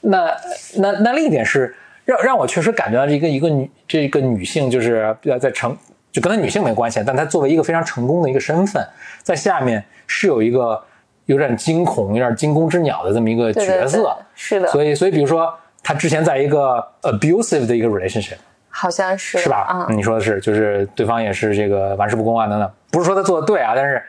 [0.00, 0.36] 那
[0.78, 1.72] 那那另一点是
[2.04, 5.76] 让让我确实感觉到一个一个女这个女性就是要在成
[6.10, 8.86] 就跟她女性没关系，但她作为一个非常成功的一个身份，
[9.22, 10.82] 在下面是有一个
[11.26, 14.02] 有点惊恐、有点惊弓之鸟的这么一个角色。
[14.02, 18.36] 对是的，所以，所以比如说，她之前在一个 abusive 的一个 relationship，
[18.68, 19.58] 好像是是吧？
[19.68, 22.70] 啊，你说的是，就是对方也是这个玩世不恭啊，等等。
[22.90, 24.02] 不是说他做的对啊，但是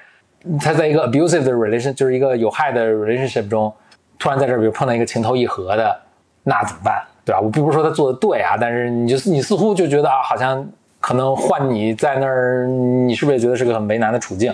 [0.60, 3.73] 他在一个 abusive 的 relation，就是一个有害的 relationship 中，
[4.19, 6.01] 突然在这儿比如碰到一个情投意合的，
[6.43, 7.01] 那怎么办？
[7.25, 7.39] 对吧？
[7.39, 10.65] 我并不是说他做的对啊，但是你就你似乎就觉得啊，好像
[10.99, 14.53] 可能换你在那儿，你是不是也觉得是个很为难的处境？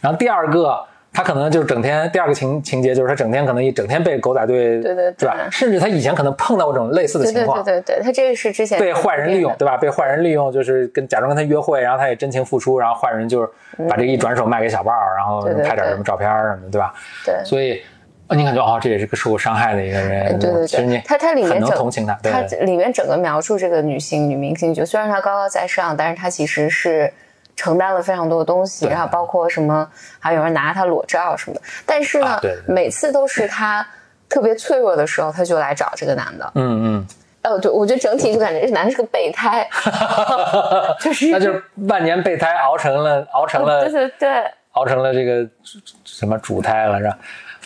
[0.00, 0.78] 然后第二个，
[1.12, 5.36] 他可能就是整天第二个情情节就是他整天可能一整天被狗仔队对对对吧？
[5.50, 9.76] 甚至他以前可能碰到过这种类似的情况，对对对，他这个是之前被坏人利用，对吧？
[9.76, 13.48] 被坏人利用，就是跟假装跟他约会，然后他也真情付出，然后坏人就是
[13.88, 16.94] 把这个一转手卖给小报，然后拍点什么照片什么的，对吧？
[17.26, 17.91] 对所以呃
[18.30, 27.12] 你感觉哦，这也是个受过伤害的一个人，对对对，他他里面很同情他，他里面整个描述这个女性女明星，就虽然她高高在上，但是她其实是
[27.56, 29.86] 承担了非常多的东西，然后包括什么，
[30.18, 31.60] 还有人拿她裸照什么的。
[31.84, 33.86] 但是呢，啊对对对每次都是她
[34.30, 36.50] 特别脆弱的时候，她就来找这个男的。
[36.54, 37.06] 嗯嗯，
[37.42, 39.68] 呃，对，我觉得整体就感觉这男的是个备胎，
[41.00, 45.46] 就是那就是万年备胎熬成了熬成了 对对对，熬成了这个
[46.04, 47.18] 什么主胎了，是吧？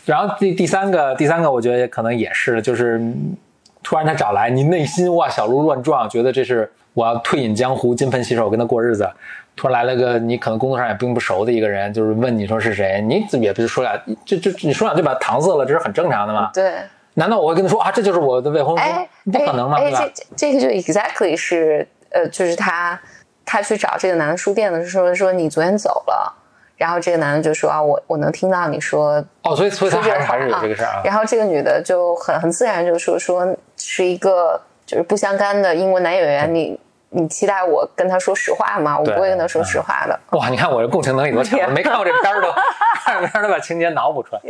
[0.07, 3.37] 然后第第三个，第三个我觉得可能也是，就是嗯
[3.83, 9.07] 突然他找来，你内心哇小鹿乱撞，觉得这是我要退隐江湖、金盆洗手跟他过日子。
[9.55, 16.51] 突然来了个你可能工作上也并不熟的一个人，就是问你说是谁，你也不是说两，就就你说两句把他搪塞了，这是很正常的嘛？
[16.55, 16.73] 对。
[17.15, 20.13] 难道我会跟他说啊，这就是我的未婚夫哎？，不可能嘛，哎，对吧哎？
[20.15, 23.01] 这这个就 exactly 是呃，就是他
[23.47, 26.31] 他去找这个男的书店的时候说你昨天走了，
[26.77, 31.03] 然后这个男的就说啊，我我能听到你说哦，所以所以他还是还是有啊这个事儿啊。
[31.05, 36.79] 然后这个女的就很很自然就说说是一个就是不相干的英国男演员，你
[37.11, 38.99] 你期待我跟他说实话吗？
[38.99, 40.19] 我不会跟他说实话的。
[40.33, 41.59] 哇，你看我这共情能力多强！
[41.73, 42.49] 没看过这片儿都，
[43.05, 44.41] 看着片儿都把情节脑补出来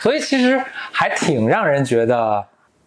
[0.00, 0.58] 所以其实
[0.90, 2.42] 还挺让人觉得，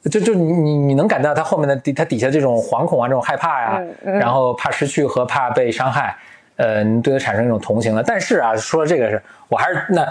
[0.10, 6.18] 就就你你你能感到他后面的底他底下这种惶恐啊，这种害怕呀、嗯然后怕失去和怕被伤害，
[6.58, 8.04] 呃，你对他产生一种同情了。
[8.04, 10.06] 但是啊，说了这个是，我还是那。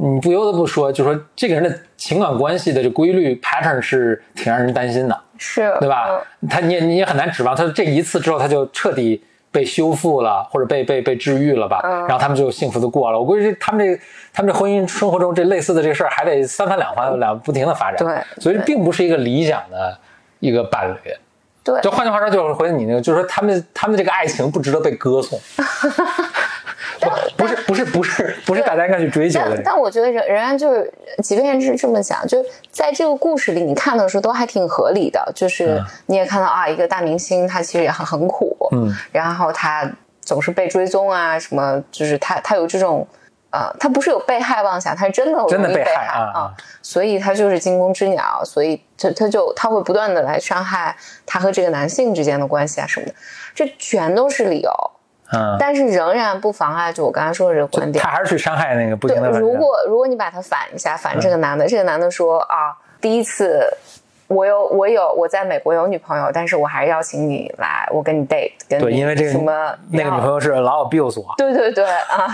[0.00, 5.20] 你不由得不说，就说这个人的情感关系的这规律 pattern 是挺让人担心的。
[5.38, 6.24] 是，对吧？
[6.48, 13.18] 他你也你也很难指望他这一次之后他就彻底被修复了，或者被被被治愈了吧，嗯然后他们就幸福的过了。
[13.18, 14.00] 我估计他们这
[14.32, 19.98] 他们这婚姻生活中这类似的这个事儿还得三番两番两不停的发展，对所以并不是一个理想的
[20.38, 20.94] 一个伴侣。
[21.68, 25.38] 对就换句话说，就是回你那个，就是说他们他们这个爱情不值得被歌颂，
[27.00, 29.64] 不不是不是不是不是大家应该去追求的但。
[29.66, 35.30] 但我觉得仍仍然就是，即便是这么想，就在这个故事里，你看的时候都还挺合理的。
[35.34, 43.06] 就是你也看到啊，一个大明星他其实也很很苦，嗯，然后他总是被追踪啊，什么就是他他有这种。
[43.50, 53.14] 呃，他不是有被害妄想，他是真的真的被被害啊啊，所以他就是惊弓之鸟，所以他他就他会不断的来伤害他和这个男性之间的关系啊什么的，
[53.54, 54.70] 这全都是理由，
[55.32, 63.66] 嗯，但是仍然不妨碍就我刚才说的这个观点他，还是去伤害那个不对停的，如果如果你把他反一下，反这个男的，这个男的说啊，第一次
[64.28, 70.38] 我有我有我在美国有女朋友，但是我还是邀请你来，我跟你 date，跟对，你因为这个什么那个女朋友。
[70.38, 72.28] 是老 abuse 我，对对对啊，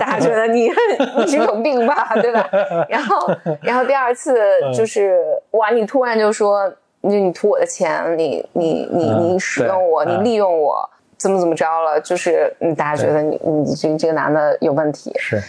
[0.00, 0.70] 大家觉得你
[1.18, 2.48] 你是有病吧，对吧？
[2.88, 5.20] 然后，然后第二次嗯就是
[5.50, 12.00] 哇，你突然就说你你图我的钱，你你你嗯你使用我，嗯你利用我，怎么怎么着了？
[12.00, 15.42] 就是嗯，大家觉得你你这这个男的有问题，是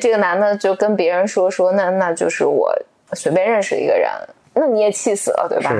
[0.00, 2.72] 这个男的就跟别人说说，那那就是我
[3.12, 4.10] 随便认识一个人，
[4.54, 5.70] 那你也气死了，对吧？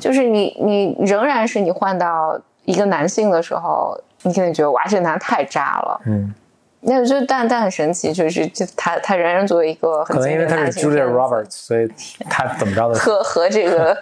[0.00, 6.32] 就是你你仍然是你换到一个男性的时候，你肯定觉得哇，这男的太渣了，嗯，
[6.80, 11.86] 那就但但很神奇，就是就他他仍然作为一个很可能因为他是 Julia Roberts，所以
[12.30, 13.96] 他怎么着的和和这个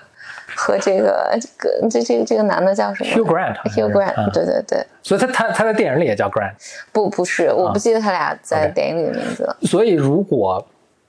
[0.55, 4.31] 和这个这个这这个这个男的叫什么？Hugh Grant 好像是 Hugh Grant，、嗯。
[4.33, 6.53] 对对对，所以他他他在电影里也叫 Grant，
[6.93, 9.57] 不不是，我不记得他俩在电影里的名字了。
[9.63, 10.65] 所以如果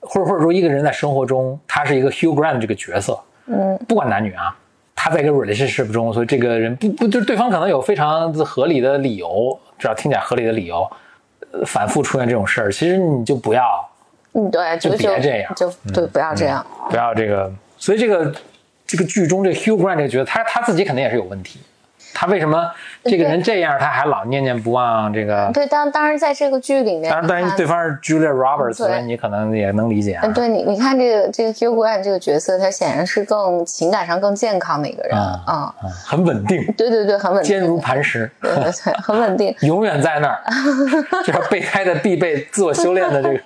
[0.06, 4.56] 或者或者说一个人在生活中他是一个 Hugh Grant 这个角色，嗯，不管男女啊，
[4.94, 10.88] 他在一个 relationship 中，所以这个人不不就是对方可能有非常合理的理由，只要听起来合理的理由，
[11.52, 13.62] 呃反复出现这种事儿，其实你就不要
[14.32, 16.66] 嗯，对，就就别这样嗯就对，不要这样。
[16.90, 18.34] 不要这个，所以这个
[18.86, 21.60] 这个剧中这个 Hugh Grant 这个角色，他他自己肯定也是有问题。
[22.14, 22.70] 他为什么
[23.04, 25.50] 这个人这样，他还老念念不忘这个？
[25.52, 30.32] 对，当当然在这个剧里面，当然，当然对方是 Julia Roberts，所以你可能也能理解啊嗯，。
[30.32, 35.72] 对你，你看这个这个 Hugh Grant 这个角色，他显然是更情感上更健康的一个人嗯，
[36.04, 39.54] 很稳定，对对对，很稳定，坚如磐石，对对对，很稳定。
[39.62, 40.40] 永远在那儿。
[41.24, 43.40] 这是备胎的必备自我修炼的这个。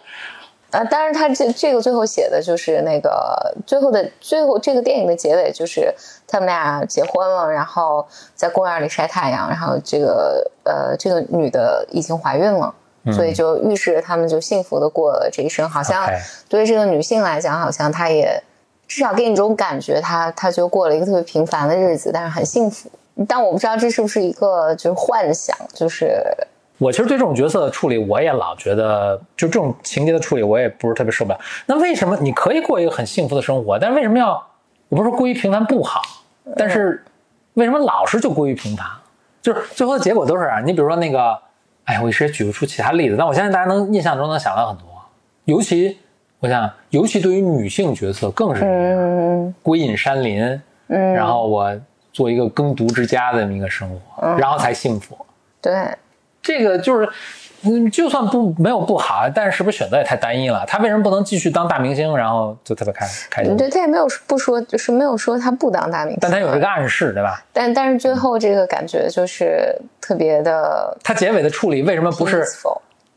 [0.70, 5.94] 呃，当然，他这这个最后写的就是那个最后的最后这个电影的结尾就是
[6.26, 12.74] 他们俩结婚了，然后在公园里晒太阳，然后这个呃这个女的已经怀孕了，
[13.12, 15.66] 所以就预示着他们就幸福的过了这一生。
[15.68, 16.06] 好像
[16.50, 18.42] 对于这个女性来讲，好像她也
[18.86, 22.90] 至少给你这种感觉，她她就过了一个特别平凡的日子，但是很幸福。
[23.26, 26.22] 但我不知道这是不是一个就是幻想，就是
[26.78, 31.40] 我其实对这种角色的处理，我也老觉得，就这种情节的处理，我也不是特别受不了。
[31.66, 34.30] 那为什么你可以过一个很幸福的生活，但为什么要，
[34.88, 36.00] 我不是说过于平凡不好，
[36.56, 37.04] 但是
[37.54, 38.86] 为什么老是就过于平凡？
[39.42, 41.36] 就是最后的结果都是啊，你比如说那个，
[41.84, 44.86] 哎，我一时也举不出其他例子，但我相信大家能印象中能想到很多，
[45.46, 45.98] 尤其
[46.38, 50.42] 我想，尤其对于女性角色更是这样，嗯归隐山林，
[50.86, 51.76] 嗯，然后我
[52.12, 55.18] 做一个耕读之家的这么一个生活，然后才幸福。
[55.60, 55.72] 对。
[56.48, 57.06] 这个就是，
[57.64, 60.64] 嗯，就算不没有不好，但是是不是选择也太单一了？
[60.66, 63.54] 他为什么不能继续当大明星，然后就特别开开心？
[63.54, 67.44] 对他也没有不说，就是没有说他不当大明星，但他有这个暗示，对吧？
[67.52, 72.42] 但但是最后这个感觉就是特别的他结尾的处理为什么不是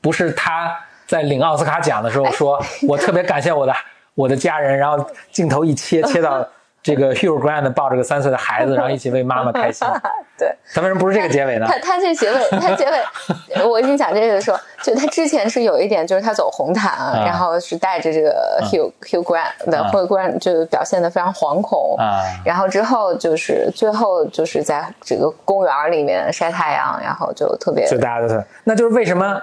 [0.01, 3.73] 不是他在领奥斯卡奖的时候说， 我特别感谢我的
[4.13, 6.45] 我的家人，然后镜头一切切到
[6.83, 9.87] 这个 Hugh Grant 抱着个三岁的孩子，然后一起为妈妈开心。
[10.37, 11.67] 对他为什么不是这个结尾呢？
[11.67, 12.99] 他他这结尾，他结尾，
[13.63, 16.91] 我跟你讲这个的时候，就他之前是有一点，就是他走红毯，
[17.23, 29.39] 然后是带着这个 Hugh、Hugh Grant 的啊，Hugh Grant 就表现的非常惶恐啊然后之后就是最后就是在这个公园里面晒太阳，然后就特别就大家都是，那就是为什么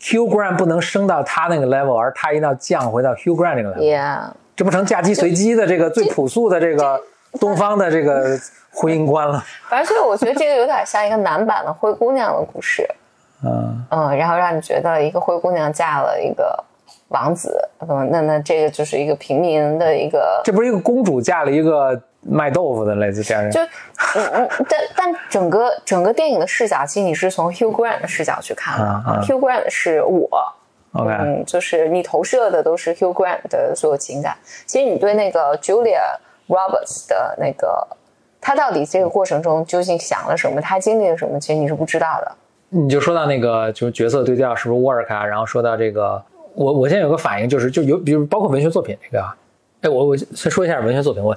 [0.00, 4.30] Hugh Grant 不能升到他那个 level，而他一定要降回到 Hugh Grant 这个 level？，Yeah。
[4.60, 7.02] 这不成嫁鸡随鸡的这个最朴素的这个
[7.40, 8.38] 东方的这个
[8.70, 9.42] 婚姻观了？
[9.70, 12.86] 反正所以我觉得这个有点像一个男版的灰姑娘的故事，
[13.42, 16.62] 嗯，嗯，然后让你觉得一个灰姑娘嫁了一个
[17.08, 23.50] 王子，嗯，那那这个就是一个平民的一个，这不是一个公主嫁了一个卖豆腐的类似这样人？
[23.50, 30.28] 就嗯嗯，但但整个整个电影的视角，其实你是从 Hugh Grant 的视角去看的、嗯嗯 h u g h Grant 是我。
[30.92, 34.36] OK，嗯，就是你投射的都是 Hugh Grant 的所有情感。
[34.66, 36.16] 其实你对那个 Julia
[36.48, 37.86] Roberts 的那个，
[38.40, 42.32] 他到底这个过程中究竟想了什么，他经历了什么，其实你是不知道的。
[42.70, 45.24] 你就说到那个就是角色对调是不是 work 啊？
[45.24, 46.22] 然后说到这个，
[46.54, 49.36] 我我现在有个反应就是，就有比如包括文学作品这个啊，
[49.82, 51.36] 哎，我我先说一下文学作品，我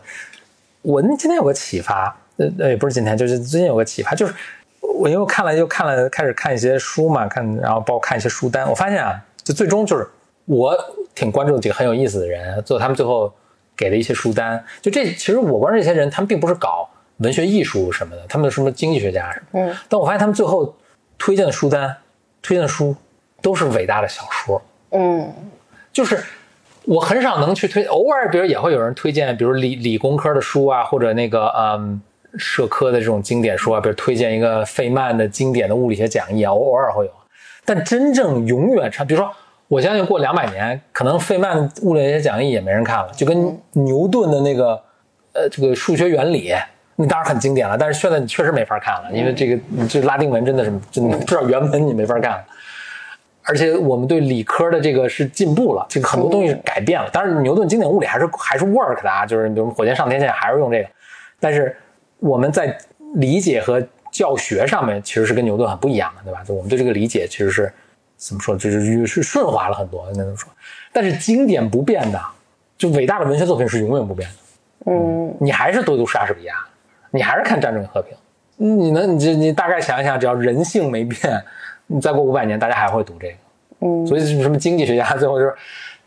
[0.81, 4.33] 我那今天有个启发，呃呃也不是今天，就是最近有个启发，就是
[4.81, 10.07] 我因为我看了又看了开始看一些书嘛，看然后包括看一些书单，我发现啊，就最终就是
[10.45, 10.77] 我
[11.13, 13.31] 挺关注的几个很有意思的人，做他们最后
[13.75, 20.75] 给的一些书单，就这其实我关注这些人，他们并不是搞文学艺术什么的，他们什么经济学家什么的，嗯，但我发现他们最后
[21.17, 21.95] 推荐的书单、
[22.41, 22.95] 推荐的书
[23.41, 25.31] 都是伟大的小说，嗯。
[25.93, 26.19] 就是
[26.85, 32.01] 我很少能去推，偶尔比如也会有人推荐，比如理理工科的书啊，或者那个嗯
[32.35, 37.11] 社科的这种经典书啊，比如推荐一个费曼的经典的物理学讲义啊，偶偶尔会有，
[37.65, 39.31] 但真正永远长，比如说
[39.67, 44.81] 我相信过两百年，可能费曼物理学讲义也没人看了，就跟牛顿的那个
[45.33, 46.53] 呃这个数学原理。
[46.95, 49.59] 那当然很经典了，但是现在你确实没法看了，因为这个
[49.89, 52.45] 这拉丁文真的是真的至少原文你没法看了。
[53.45, 57.09] 而且我们对理科的这个是进步了，这个很多东西改变了。
[57.09, 60.89] 当然，牛顿经典物理还是还是 work 的啊，就是比如火箭上天线还是用这个，
[61.39, 61.75] 但是
[62.19, 62.77] 我们在
[63.15, 63.81] 理解和
[64.13, 66.41] 教学上面其实是跟牛顿很不一样的，对吧？
[66.45, 67.73] 就我们对这个理解其实是
[68.15, 70.49] 怎么说，就是是顺滑了很多，那么说。
[70.93, 72.21] 但是经典不变的，
[72.77, 74.35] 就伟大的文学作品是永远不变的。
[74.91, 76.53] 嗯你还是多读莎士比亚，
[77.09, 78.13] 你还是看《战争与和平》，
[78.55, 81.43] 你能你你大概想一想，只要人性没变，
[81.87, 83.33] 你再过五百年，大家还会读这个。
[83.79, 85.55] 嗯所以什么经济学家最后就是，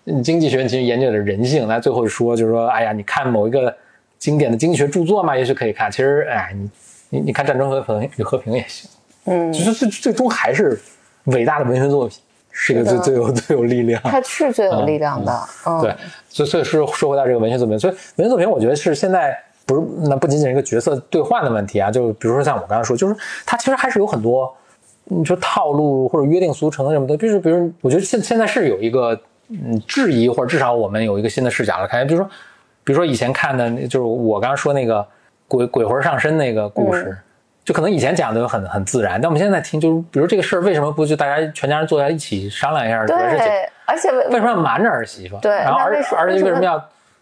[0.04, 3.74] 你经济学其实研究的是人性，那最后说就是说，哎呀，你看某一个
[4.18, 5.90] 经典的经济学著作嘛，也许可以看。
[5.90, 6.70] 其实，哎，你
[7.16, 8.90] 你你看《战争和和平与和平》也行，
[9.24, 10.78] 嗯，就是最最终还是
[11.24, 12.18] 伟大的文学作品，
[12.50, 14.00] 是一个最最有最有力量。
[14.04, 15.94] 它是最有力量的，嗯，对，
[16.28, 24.54] 所以所以说说回到这个文学作品，所以文学作品，我觉得是现在不是那不仅仅是一个角色兑换的问题啊，就比如说像我刚才说，就是它其实还是有很多
[25.04, 32.30] 你说套路或者约定俗成什么的，就是比如我觉得现现在是有一个嗯质疑，或者至少我们有一个新的视角来看，比如说
[32.84, 35.06] 比如说以前看的，就是我刚刚说那个
[35.48, 37.16] 鬼鬼魂上身那个故事。
[37.64, 43.16] 就可能以前讲的很很自然，但我们现在听，就是比如这个事儿，为什么不就大家全家人坐在一起商量一下，对，
[43.86, 45.36] 而且为为什么要瞒着儿媳妇？
[45.38, 46.78] 对然后儿那为什么儿子为什么要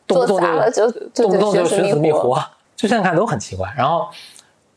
[0.07, 0.39] 动不动
[0.71, 2.45] 就就动不动就就寻死觅觅活活？
[2.77, 3.73] 就现在看都很奇怪。
[3.75, 4.07] 然后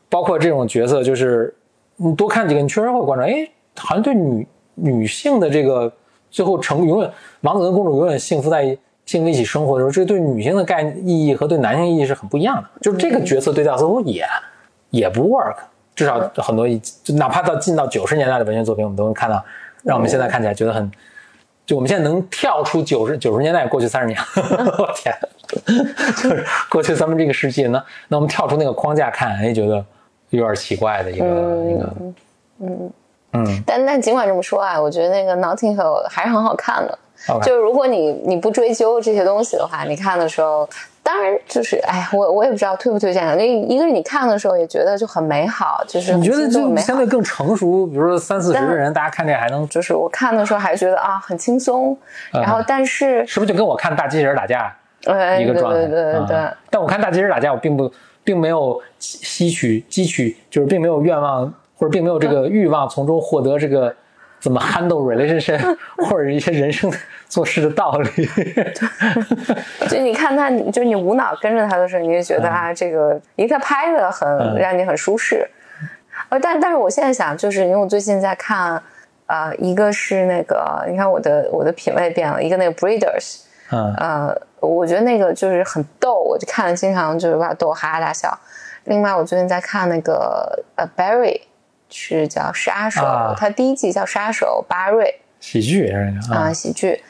[0.08, 1.54] 包括这种角色，就是
[1.96, 3.46] 你多看几个，你确实会关注，哎，
[3.76, 5.92] 好像对女女性的这个
[6.30, 7.10] 最后成永远
[7.42, 8.78] 王子跟公主永远幸福在一
[9.08, 12.68] 幸福一起生活的时候，这对女性的概念意义和对男性意义是很不一样的。
[12.82, 14.22] 就是这个角色对调似乎也
[14.90, 15.56] 也不 work，
[15.94, 16.68] 至少很多
[17.02, 19.42] 就哪怕到进到九十年代的文学作品，我们都能看到，
[19.82, 20.92] 让我们现在看起来觉得很。
[21.64, 24.18] 就我们现在能跳出九十九十年代过去三十年，
[24.78, 25.14] 我天，
[26.22, 29.84] 就是过去咱们这个世纪呢，那我们跳出那个框架看，哎，觉得
[30.30, 31.94] 有点奇怪的一个、嗯一个，
[32.60, 32.92] 嗯，
[33.32, 36.98] 嗯，但但尽管这么说啊，我觉得那个 Notting Hill 还是很好看的。
[37.42, 40.68] 就是如果你你不追究这些东西的话，你看的时候，
[41.02, 43.26] 当然就是哎呀，我我也不知道推不推荐。
[43.36, 51.96] 那一个是你看的时候也觉得就很美好，就是你觉得就相对更成熟，比如说三四十个人，大家看这还能，就是我看的时候还觉得啊很轻松，
[52.32, 55.80] 嗯然后但是是不是就跟我看大机器人打架呃对一个状态？
[55.80, 57.90] 对对对对嗯但我看大机器人打架，我并不
[58.24, 63.94] 并没有吸取汲取，就是并没有愿望或者并没有这个欲望从中获得这个
[64.40, 65.76] 怎么 handle relationship
[66.08, 66.92] 或者一些人生
[67.28, 68.28] 做事的道理。
[69.88, 75.48] 就你看他，就你无脑跟着他的时候，你就觉得啊，这个因为他拍的很嗯让你很舒适。
[76.30, 78.82] 呃，但但是我现在想，就是因为我最近在看，
[79.26, 88.36] 呃，一个是那个，你看我的我的品味变了，一个那个 Breeders，嗯呃，我觉得那个就是很逗，我就看了经常就是把我逗哈哈大笑。
[88.84, 91.40] 另外，我最近在看那个呃 Barry，
[91.90, 95.20] 是叫杀手，啊他第一季叫杀手巴瑞。
[95.40, 97.02] 喜剧是啊、啊，喜剧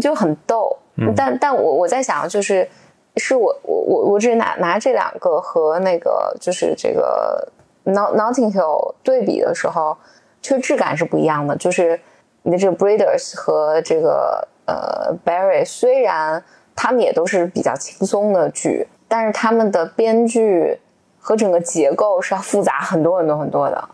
[0.00, 0.78] 就很逗。
[0.96, 2.68] 嗯但但我我在想，就是
[3.16, 7.48] 是我我我我只拿拿这两个和那个就是这个
[7.82, 9.96] Not Notting Hill 对比的时候，
[10.40, 11.56] 确实质感是不一样的。
[11.56, 12.00] 就是
[12.42, 16.44] 你的这个 Breeders 和这个呃 Barry，虽然
[16.76, 20.78] 他们也都是比较轻松的剧，但是他们的编剧
[21.18, 23.88] 和整个结构是要复杂很多很多很多的。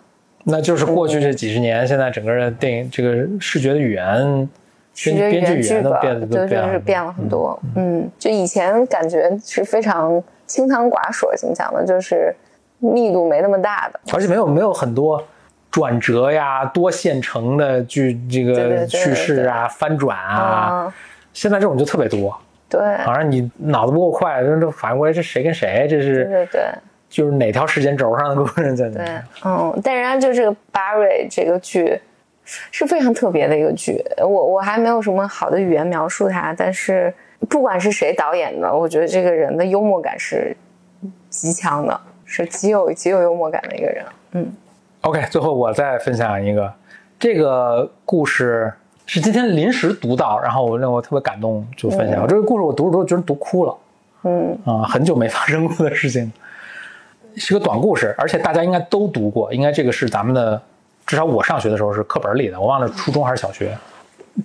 [0.44, 4.48] 那就是过去这几十年，现在整个的电影这个视觉的语言，
[4.94, 7.60] 视编编剧觉语言剧语言都变得本就都变了就是变了很多。
[7.76, 11.84] 嗯，就以前感觉是非常清汤寡水，怎么讲呢？
[11.84, 12.34] 就是
[12.78, 14.00] 密度没那么大的。
[14.12, 15.22] 而且没有没有很多
[15.70, 20.94] 转折呀、多线程的剧这个叙事啊、翻转啊，啊，
[21.32, 22.36] 现在这种就特别多，
[22.68, 26.62] 对，好像你脑子不够快，这反应过来这谁跟谁，这对是对对，
[27.10, 29.04] 就是哪条时间轴上的故事 在对，
[29.44, 32.00] 嗯，但人家就这个 Barry 这个剧
[32.70, 37.12] 是非常特别的一个剧，我我还没有什么好的语言描述它，但是
[37.48, 40.56] 不管是谁导演的，我觉得这个人的幽默感是
[41.28, 44.04] 极强的，是极有极有幽默感的一个人。
[44.32, 44.52] 嗯
[45.02, 46.72] ，OK，最后我再分享一个，
[47.18, 48.72] 这个故事
[49.04, 52.26] 是今天临时读到，然后我让我特别感动，就分享。
[52.28, 53.76] 这个故事我读着读着居然读哭了。
[54.22, 56.30] 嗯啊、很久没发生过的事情，
[57.36, 60.60] 是个短故事，而且大家应该都读过，应该这个是咱们的，
[61.06, 63.76] 至少我上学的时候是课本里的，我忘了初中还是小学，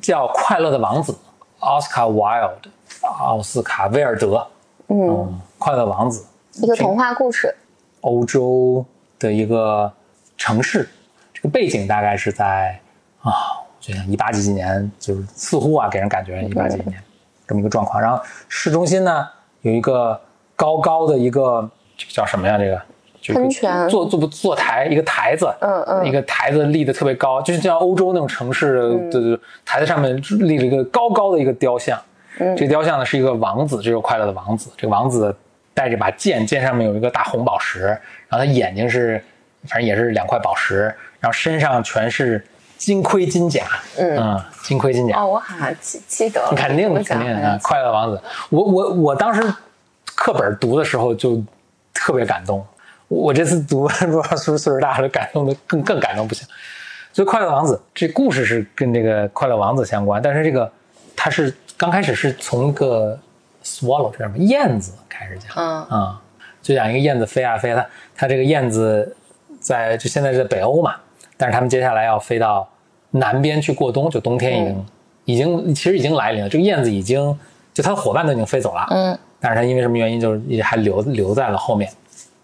[0.01, 1.11] 叫《快乐的王子》
[1.59, 2.69] ，Oscar Wilde，
[3.01, 4.47] 奥斯卡威尔德，
[4.88, 7.53] 嗯，快乐王子，一个童话故事。
[8.01, 8.86] 欧洲
[9.17, 9.91] 的一个
[10.38, 10.88] 城市，
[11.33, 12.79] 这个背景大概是在
[13.21, 13.31] 啊，
[13.65, 17.01] 我觉得一八几几年，就是似乎啊给人感觉一八几几年
[17.47, 17.99] 这么一个状况。
[17.99, 19.27] 然后市中心呢
[19.61, 20.21] 有一个
[20.55, 21.67] 高高的一个
[21.98, 22.58] 这个叫什么呀？
[22.58, 22.82] 这个
[23.22, 32.00] 就是喷泉坐坐不坐台一个台子，嗯嗯一个台子立的特别高，就是像欧洲那种城市嗯的的台子上面立了一个高高的一个雕像。
[32.38, 34.70] 嗯这个雕像呢是一个王子，这个快乐的王子。
[34.78, 35.34] 这个王子
[35.74, 37.84] 带着把剑，剑上面有一个大红宝石，
[38.28, 39.24] 然后他眼睛是，
[39.68, 42.46] 反正也是两块宝石，然后身上全是
[42.78, 43.64] 金盔金甲，
[43.98, 48.22] 嗯金盔金甲，哦，我好像记记得了，肯定的肯定啊想好像，快乐王子。
[48.50, 49.41] 我我我当时
[50.14, 51.41] 课本读的时候就
[51.96, 52.64] 特别感动，
[53.08, 56.48] 我这次读不知道是不是岁数大了，感动的更更感动不行。
[57.12, 60.72] 所以快乐王子这故事是跟这个快乐王子相关，但是这个
[61.16, 63.18] 它是刚开始是从一个
[63.64, 65.88] swallow 这叫什么燕子开始讲，嗯。
[65.89, 66.22] 啊、
[66.62, 67.88] 就讲一个燕子飞啊飞啊，它
[68.18, 69.16] 它这个燕子
[69.60, 70.96] 在就现在是在北欧嘛，
[71.38, 72.70] 但是他们接下来要飞到
[73.12, 74.86] 南边去过冬，就冬天已经、嗯。
[75.26, 77.36] 已经其实已经来临了，这个燕子已经
[77.74, 81.88] 就它的伙伴都已经飞走了，嗯但是他因为什么原因就是也还留留在了后面，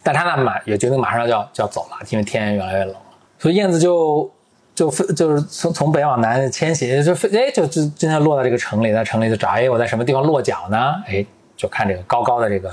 [0.03, 3.01] 但他呢马也决定马上就要就要走了，因为天越来越冷了，
[3.39, 4.31] 所以燕子就
[4.75, 11.01] 就飞就是从从北往南迁徙，就飞哎就就今天落到这个城里，在城里就找哎我在什么地方落脚呢？
[11.07, 11.25] 哎
[11.57, 12.71] 就看这个高高的这个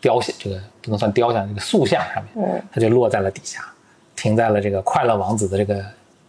[0.00, 3.64] 雕像，这个不能算雕像，这个塑像上面，嗯它就落在了底下，
[4.14, 5.84] 停在了这个快乐王子的这个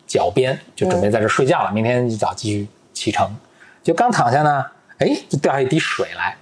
[0.08, 1.72] 脚边，就准备在这睡觉了。
[1.72, 3.30] 明天一早继续启程。
[3.84, 4.66] 就刚躺下呢，
[4.98, 6.36] 哎，就掉下一滴水来。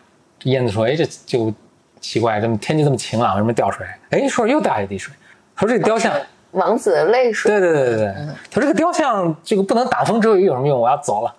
[0.44, 1.54] 这燕子说：“哎，这就
[2.02, 5.14] 奇怪，这么天气这么晴朗，为什么掉水？”哎，说又掉下一滴水。
[5.56, 6.14] 他说：“这个雕像，
[6.52, 7.50] 王子的泪水。
[7.52, 8.16] 对对对对对，
[8.52, 10.80] 他说这个雕像这个不能挡风遮雨有什么用？
[10.80, 11.34] 我要走了。”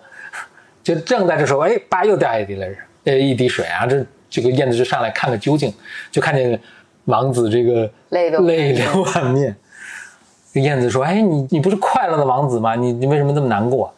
[0.83, 3.87] 就正在这时候，哎，叭又掉下一滴泪水，呃，一滴水啊！
[3.87, 5.73] 这这个燕子就上来看个究竟，
[6.11, 6.59] 就看见
[7.05, 9.55] 王子这个泪流泪流满面。
[10.53, 12.75] 燕子说：“哎，你你不是快乐的王子吗？
[12.75, 13.93] 你你为什么这么难过？”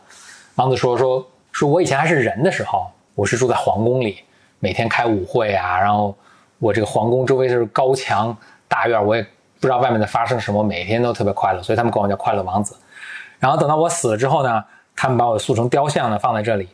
[0.55, 4.23] 王子说：“说说我以前还是人的时候，我是住在皇宫里，
[4.59, 6.15] 每天开舞会啊，然后
[6.59, 8.35] 我这个皇宫周围就是高墙
[8.67, 12.75] 大院，我也不知道外面在发生什么，每天都特别快乐，所以他们管我叫快乐王子。
[13.39, 14.63] 然后等到我死了之后呢，
[14.95, 16.67] 他们把我塑成雕像呢，放在这里。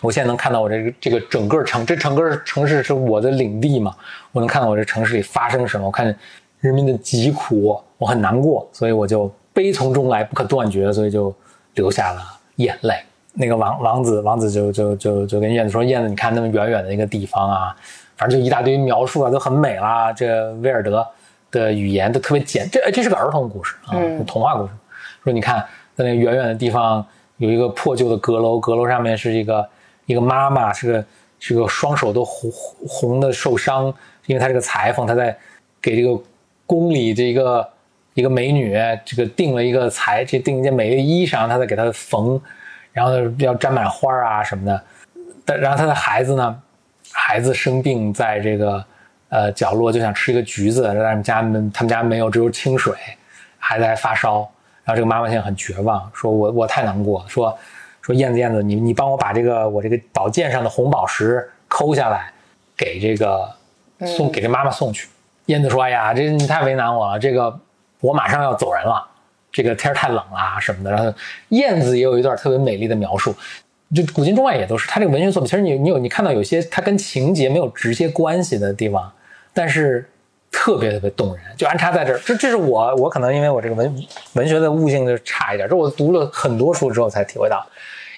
[0.00, 3.94] 我现在能看到我这个这个整个城，这整个城市是我的领地嘛，
[4.32, 6.14] 我能看到我这城市里发生什么，我看
[6.60, 11.34] 人民的疾苦，我很难过，所以我就悲从中来，不可断绝，所以就
[11.74, 12.22] 流下了
[12.56, 13.02] 眼泪。
[13.34, 17.76] 那个王王子王子就就就就跟燕子说：“燕子，你看那么远远的一个地方啊，
[18.16, 20.12] 反正就一大堆描述啊，都很美啦。
[20.12, 21.04] 这威尔德
[21.50, 24.72] 的语言都特别简，这这是个儿童故事啊，嗯童话故事。
[25.24, 25.58] 说你看
[25.94, 27.04] 在那个远远的地方
[27.38, 29.68] 有一个破旧的阁楼，阁楼上面是一个
[30.06, 31.04] 一个妈妈，是个
[31.40, 32.50] 是个双手都红
[32.86, 33.92] 红的受伤，
[34.26, 35.36] 因为她是个裁缝，她在
[35.82, 36.16] 给这个
[36.66, 37.68] 宫里这一个
[38.14, 42.40] 一个美女这个订了一个裁，这订一件美丽的衣裳，她在给她缝，
[42.94, 44.82] 然后要沾满花啊什么的。
[45.44, 46.62] 但然后他的孩子呢，
[47.12, 48.82] 孩子生病在这个
[49.28, 52.94] 呃角落就想吃一个橘子，但是他们家没他们家没有，只有清水，
[53.58, 54.50] 孩子还发烧。
[54.84, 57.54] 然后这个妈妈现在很绝望，说我我太难过，说
[58.00, 62.30] 说燕子燕子，你你帮我把这个我这个宝剑上的红宝石抠下来，
[62.76, 63.50] 给这个
[64.06, 65.08] 送给这妈妈送去。
[65.46, 67.58] 燕子说：“哎呀，这你太为难我了，这个
[68.00, 69.06] 我马上要走人了，
[69.54, 71.10] 这个天太冷了啊什么的。”然后
[71.48, 73.34] 燕子也有一段特别美丽的描述，
[73.94, 74.86] 就古今中外也都是。
[74.88, 79.10] 他这个文学作品，其实你你有你看到有些它跟情节没有直接关系的地方，
[79.52, 80.06] 但是
[80.50, 81.44] 特别特别动人。
[81.56, 87.64] 就安插在这儿，这这是我我可能因为我这个文文学的悟性就差一点，这我读了很多书之后才体会到。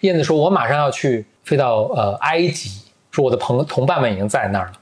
[0.02, 4.72] 燕子说：“我马上要去飞到呃埃及，说我的朋同伴们已经在那儿了。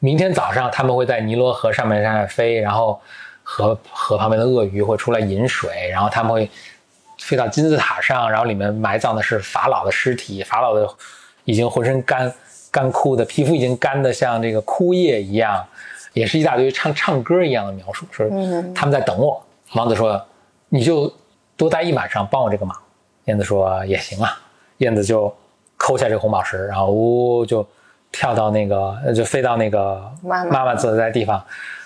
[0.00, 3.00] 明天早上他们会在尼罗河上面上面飞，然后
[3.44, 6.50] 河河旁边的鳄鱼会出来饮水，然后他们会
[7.18, 10.88] 飞到金字塔上，然后里面埋葬的是法老的尸体，法老的
[11.44, 12.32] 已经浑身干
[12.72, 15.64] 干枯的皮肤已经干的像这个枯叶一样，
[16.14, 18.26] 也是一大堆唱唱歌一样的描述，说
[18.74, 19.40] 他们在等我。
[19.74, 20.20] 王子说
[20.68, 21.12] ：“你就
[21.56, 22.76] 多待一晚上，帮我这个忙。”
[23.26, 24.40] 燕子说：“也行啊。”
[24.78, 25.32] 燕子就
[25.76, 27.66] 抠下这个红宝石，然后呜就
[28.10, 31.42] 跳到那个，就飞到那个妈妈妈坐在地方。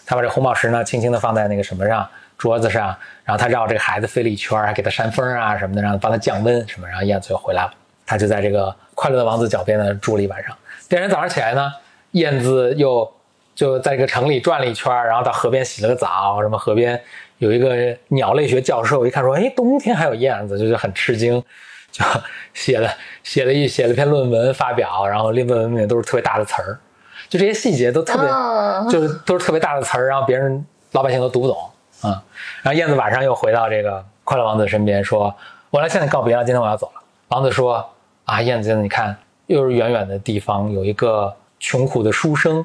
[0.09, 6.89] 他把这红宝石呢，轻轻地放在那个什么上，桌子上，然后他绕这个孩子飞了一圈，还给他扇风啊什么的，让他帮他降温什么。
[6.89, 7.71] 然后燕子就回来了，
[8.07, 10.57] 他就在这个快乐的王子脚边呢住了一晚上。
[10.89, 11.71] 第二天早上起来呢，
[12.13, 13.13] 燕子又
[13.55, 16.41] 就在这个城里转了一圈，然后到河边洗了个澡。
[16.41, 16.99] 什么河边
[17.37, 21.45] 有一个鸟类学教授，一看说：“哎，冬天还有燕子，就是很吃惊。”
[21.93, 22.03] 就
[22.55, 22.91] 写了
[23.23, 26.79] 写了一写了篇论文发表，然后论文里面都是特别大的词儿，
[27.29, 28.29] 就这些细节都特别，
[28.91, 31.57] 就是都是特别大的词儿，然后别人老百姓都读不懂
[32.03, 32.23] 啊。
[32.63, 35.35] 然后燕子晚上又回到这个快乐王子身边，说
[35.71, 37.89] ：“我来向你告别了，今天我要走了。”王子说
[38.25, 39.17] ：“啊，燕子，你看，
[39.47, 42.65] 又是远远的地方有一个穷苦的书生，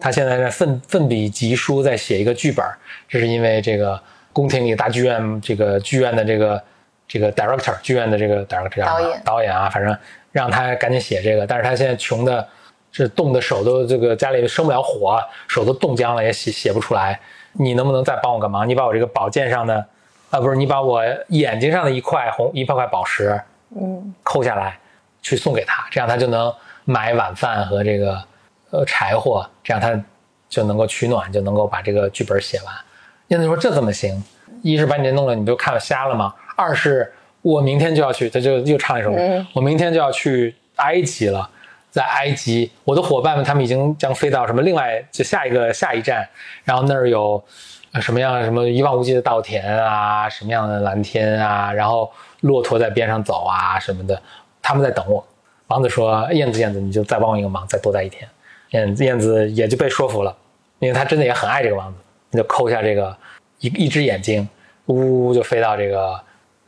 [0.00, 2.64] 他现在在奋奋笔疾书，在写一个剧本，
[3.08, 4.00] 这是因为这个
[4.32, 6.62] 宫廷里大剧院这个剧院的这个。”
[7.06, 9.94] 这个 director 剧院的这个 director 导演导演啊，反正
[10.32, 12.48] 让他赶紧写这个，但是他现在穷的，
[12.94, 17.20] 是冻的手都这个家里生不了火，手都冻僵了，也写写不出来。
[17.52, 18.68] 你能不能再帮我个忙？
[18.68, 19.84] 你把我这个宝剑上的，
[20.30, 23.40] 啊不是，你把我眼睛上的一块红一块块宝石，
[23.76, 24.78] 嗯，抠下来，
[25.20, 26.52] 去送给他，这样他就能
[26.84, 28.22] 买晚饭和这个
[28.70, 30.00] 呃柴火，这样他
[30.48, 32.74] 就能够取暖，就能够把这个剧本写完。
[33.28, 34.22] 燕子说这怎么行？
[34.62, 36.32] 一是把你这弄了，你不看了瞎了吗？
[36.56, 39.46] 二是我明天就要去，他就又唱一首歌。
[39.52, 41.48] 我明天就要去埃及了，
[41.94, 46.28] 在埃及，我的伙伴们他们已经将飞到什么另外就下一个下一站，
[46.64, 47.40] 然后那儿有
[48.00, 54.20] 什么样什么一望无际的稻田啊，什么样的蓝天啊，然后骆驼在边上走啊什么的，
[54.60, 55.24] 他们在等我。
[55.68, 58.28] 王子说：“燕子，燕子，你就再帮我一个忙，再多待一天。”
[58.70, 60.36] 燕燕子也就被说服了，
[60.80, 63.16] 因为他真的也很爱这个王子，就抠下这个
[63.60, 64.48] 一一只眼睛，
[64.86, 66.20] 呜呜就飞到这个。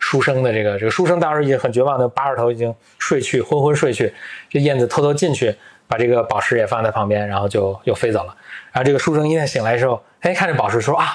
[0.07, 4.15] 书生的这个这个书生当时已经很绝望的扒着头已经睡去昏昏睡去，
[4.49, 5.53] 这燕子偷偷进去
[5.89, 8.33] 把这个宝石也放在旁边，然后就又飞走了。
[8.71, 11.07] 然后这个书生一旦醒来的时候，哎，看着宝石说啊，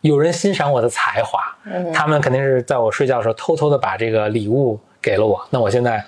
[0.00, 1.54] 有人欣赏我的才华，
[1.92, 5.46] 他们肯定是在我睡觉的时候偷偷的把这个礼物给了我。
[5.50, 6.02] 那我现在，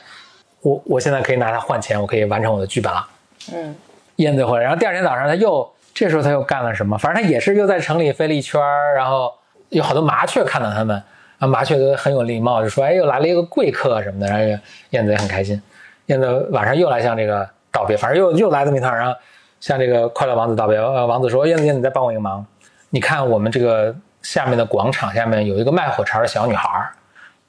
[0.63, 3.07] 我我现在可以拿它换钱，我可以完成我的剧本了。
[3.53, 3.77] 嗯，
[4.17, 6.97] 燕子回来，然后第二天早上他又这时候他又干了什么？
[6.97, 8.59] 反正他也是又在城里飞了一圈，
[8.97, 9.35] 然后
[9.69, 11.03] 有好多麻雀看到他们。
[11.43, 15.61] 啊，麻雀都很有礼貌，就说：“哎，又来了一个贵客什么的。”然后燕子也很开心。
[16.07, 19.19] 燕子晚上又来向这个道别，反正又又来这么一趟，然后
[19.59, 20.79] 向这个快乐王子道别。
[20.79, 22.47] 呃，王子说：“燕子，燕子，再帮我一个忙，
[22.91, 26.69] 你看我们这个下面的广场下面有一个卖火柴的小女孩，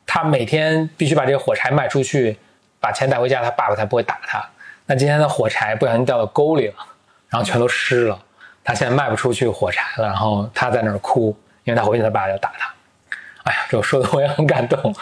[0.07, 2.35] 她每天必须把这个火柴卖出去，
[2.79, 4.43] 把钱带回家，她爸爸才不会打她。
[4.87, 6.75] 那今天的火柴不小心掉到沟里了，
[7.29, 8.17] 然后全都湿了，
[8.63, 12.73] 她现在卖不出去火柴了，然后她在那儿哭，因为她回去她爸爸要打她。”
[13.43, 14.93] 哎呀，这我说的我也很感动。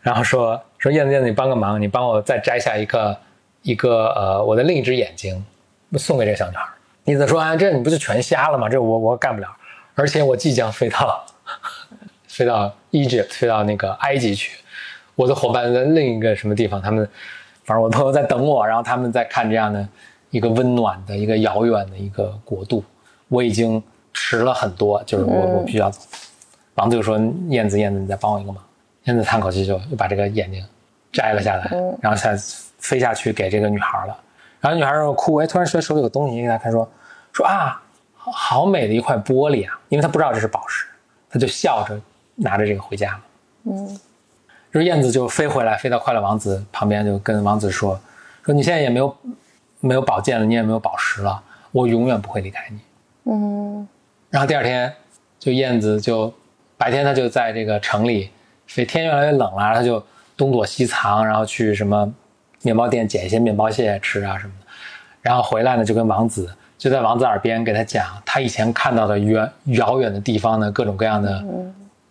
[0.00, 3.16] 然后说说燕子燕子，你帮个忙，你帮我再摘下一个
[3.62, 5.44] 一个呃我的另一只眼睛，
[5.96, 6.64] 送给这个小女孩。
[7.04, 8.68] 燕子说啊，这你不就全瞎了吗？
[8.68, 9.48] 这我我干不了，
[9.94, 11.24] 而且我即将飞到
[12.28, 14.58] 飞到 Egypt，飞到那个埃及去。
[15.16, 17.08] 我的伙伴在另一个什么地方，他们
[17.64, 19.86] 反正我朋友在等我，然后他们在看这样的
[20.30, 22.84] 一个温暖的一个遥远的一个国度。
[23.28, 23.82] 我已经
[24.14, 26.00] 迟了很多，就是我我必须要走。
[26.78, 27.18] 王子就说
[27.50, 28.62] ：“燕子，燕子，你再帮我一个忙。”
[29.04, 30.64] 燕子叹口气，就又把这个眼睛
[31.10, 31.68] 摘了下来，
[32.00, 32.30] 然后下
[32.78, 34.16] 飞下去给这个女孩了。
[34.60, 36.88] 然后女孩说哭，哎，突然觉得手里有个东西，给她看，说
[37.34, 37.82] ：“说啊，
[38.14, 40.86] 好美的一块玻璃啊！”因为她不知道这是宝石，
[41.28, 42.00] 她就笑着
[42.36, 43.20] 拿着这个回家了。
[43.64, 44.00] 嗯，
[44.72, 47.98] 就是燕子就飞回来，飞到快乐王子旁边，就跟王子说
[48.44, 49.16] ：“说你现在也没有
[49.80, 52.78] 没有宝剑了，你也没有宝石了，我永远不会离开你。”
[53.32, 53.88] 嗯，
[54.30, 54.94] 然后第二天，
[55.40, 56.32] 就燕子就。
[56.78, 58.30] 白天他就在这个城里，
[58.66, 60.02] 所以天越来越冷了，他就
[60.36, 62.10] 东躲西藏，然后去什么
[62.62, 64.66] 面包店捡一些面包屑吃啊什么的，
[65.20, 66.48] 然后回来呢就跟王子
[66.78, 71.44] 就在王子耳边给他讲他以前看到的远遥远的地方的各种各样的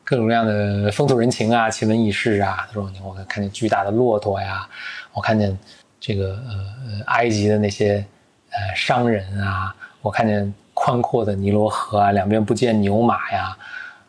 [0.04, 2.66] 各种各样的风土人情啊奇闻异事啊。
[2.68, 4.68] 他说我看见巨大的骆驼呀，
[5.14, 5.58] 我看见
[6.00, 8.06] 这个呃埃及的那些
[8.52, 13.58] 呃商人啊，我看见宽阔的尼罗河啊，两边不见牛马呀。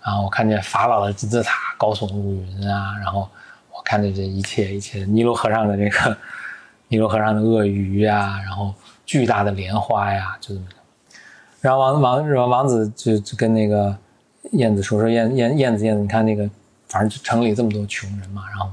[0.04, 3.28] 然后我看见法老的金字塔高耸入云啊，然后
[3.70, 6.16] 我看见这一切一切，尼罗河上的这个
[6.88, 8.72] 尼罗河上的鳄鱼啊，然后
[9.04, 10.66] 巨大的莲花呀，就这么
[11.60, 13.96] 然后王王王王子就就跟那个
[14.52, 16.48] 燕子说说燕燕燕子燕子，你看那个
[16.86, 18.70] 反正城里这么多穷人嘛，然后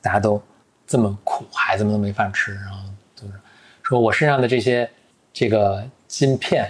[0.00, 0.42] 大家都
[0.86, 2.78] 这么苦，孩子们都没饭吃，然后
[3.14, 3.34] 就是
[3.82, 4.90] 说我身上的这些
[5.32, 6.68] 这个金片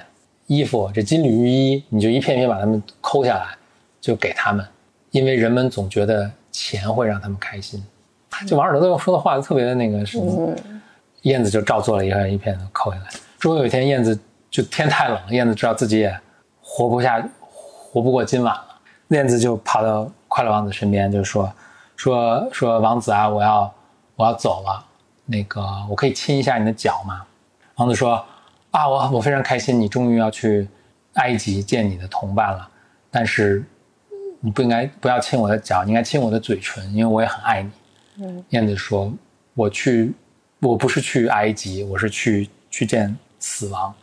[0.48, 3.57] 衣服，这金缕玉衣，你就一片片把它们抠下来，
[4.03, 4.66] 就给他们，
[5.12, 7.82] 因为人们总觉得钱会让他们开心。
[8.46, 10.53] 就王尔德说的话特别的那个什么，
[11.22, 13.07] 燕子就照做了一片一片的抠下来。
[13.38, 14.18] 终于有一天，燕子
[14.50, 16.20] 就天太冷，燕子知道自己也
[16.61, 18.66] 活不下，活不过今晚了。
[19.09, 21.53] 燕子就跑到快乐王子身边，就说
[21.94, 23.72] 说说王子啊，我要
[24.16, 24.84] 我要走了，
[25.26, 27.24] 那个我可以亲一下你的脚吗？
[27.76, 28.24] 王子说
[28.70, 30.66] 啊，我我非常开心，你终于要去
[31.14, 32.68] 埃及见你的同伴了，
[33.11, 33.62] 但是
[34.45, 38.45] 你不应该不要亲我的脚，你应该亲我的嘴唇，因为我也很爱你。
[38.49, 39.12] 燕子说
[39.55, 40.12] ：“我去，
[40.59, 43.95] 我不是去埃及，我是去去见死亡。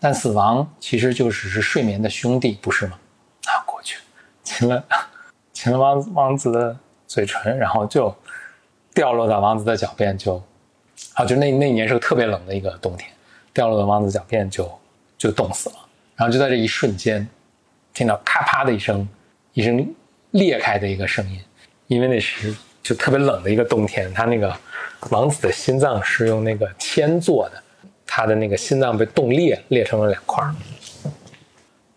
[0.00, 2.98] 但死亡其实就只是睡眠的兄弟，不是吗？”
[3.44, 3.98] 啊，过去
[4.42, 4.82] 亲了
[5.52, 6.74] 亲了王王子的
[7.06, 8.14] 嘴唇，然后就
[8.94, 10.42] 掉落到王子的脚边，就
[11.12, 13.10] 啊，就那那一年是个特别冷的一个冬天，
[13.52, 14.80] 掉落到王子脚边就
[15.18, 15.76] 就冻死了。
[16.16, 17.28] 然后就在这一瞬间，
[17.92, 19.06] 听到咔啪的一声，
[19.52, 19.94] 一声
[20.30, 21.40] 裂开的一个声音，
[21.86, 22.54] 因为那是。
[22.82, 24.52] 就特别冷的一个冬天，他那个
[25.10, 27.62] 王子的心脏是用那个铅做的，
[28.04, 30.44] 他的那个心脏被冻裂，裂成了两块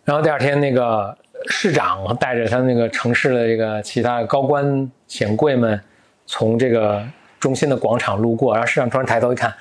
[0.03, 5.81] 然后第二天，那个市长带着他那个城市的这个其他高官显贵们，
[6.27, 7.03] 从这个
[7.39, 9.51] 中心的广场路过，然后市长突然抬头一看，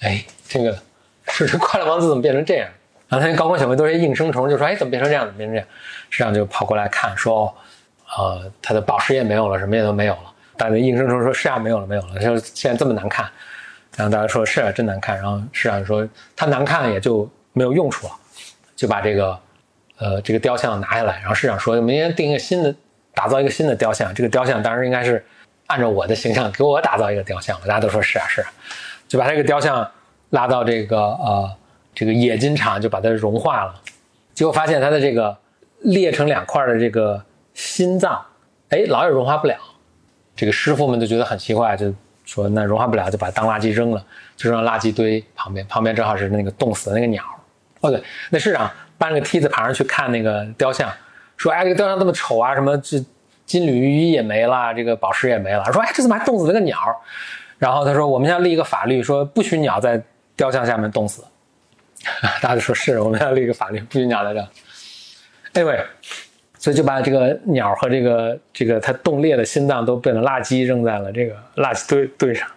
[0.00, 0.78] 哎，这个
[1.28, 2.68] 是快乐王子怎么变成这样？
[3.08, 5.24] 然后他那高官显贵都是应声虫，就说，哎，怎么变成这样？
[5.24, 5.68] 怎么变成这样？
[6.16, 7.52] 市长就跑过来看，说，
[8.16, 10.32] 呃，他的宝石也没有了，什么也都没有了。
[10.56, 12.20] 大家应声说说：“是啊，没有了，没有了。
[12.20, 13.28] 说现在这么难看。”
[13.96, 18.12] 然后大家说：“是啊，真难看。”然后市长说：“他难看也就没有用处了，
[18.76, 19.36] 就把这个，
[19.98, 22.72] 呃，这个雕像拿下来。”然后市长说：“明天定一个新的，
[23.12, 24.14] 打造一个新的雕像。
[24.14, 25.26] 这个雕像当然应该是
[25.66, 28.46] 按照我的形象给我打造一个雕像。”大家都说：“是啊，是。”啊，
[29.08, 29.90] 就把这个雕像
[30.30, 31.56] 拉到这个呃
[31.92, 33.74] 这个冶金厂，就把它融化了。
[34.34, 35.36] 结果发现它的这个
[35.84, 37.24] 裂成两块的这个
[37.54, 38.20] 心脏，
[38.68, 39.56] 哎，老也融化不了。
[40.36, 44.04] 这个师傅们就觉得很奇怪，就说那融化不了，就把当垃圾扔了，
[44.36, 47.22] 就扔垃圾堆旁边，旁边正好是那个冻死的那个鸟。
[47.80, 50.90] 哦对，那市长搬个梯子爬上去看那个雕像，
[51.36, 53.04] 说哎这个雕像这么丑啊，什么这
[53.46, 56.78] 金缕玉衣也没了，这个宝石也没了，说哎这怎么还冻死了个鸟？
[57.58, 60.02] 然后他说我们要立一个法律，说不许鸟在
[60.34, 61.22] 雕像下面冻死。
[62.42, 64.48] 大家就说是，我们要立一个法律，不许鸟在这。
[65.54, 65.84] Anyway。
[66.56, 72.50] 所以就把这个鸟和这个这个它冻裂的心脏都变成垃圾扔在了这个垃圾堆堆上。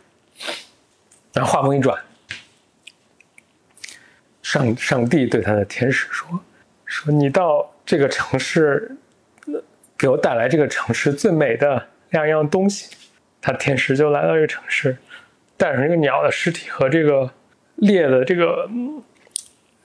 [1.33, 2.01] 然后话锋一转，
[4.41, 6.39] 上上帝对他的天使说
[6.85, 8.95] ：“说你到这个城市，
[9.97, 12.95] 给我带来这个城市最美的两样东西。”
[13.41, 14.95] 他天使就来到这个城市，
[15.57, 17.29] 带上这个鸟的尸体和这个
[17.75, 18.69] 裂的这个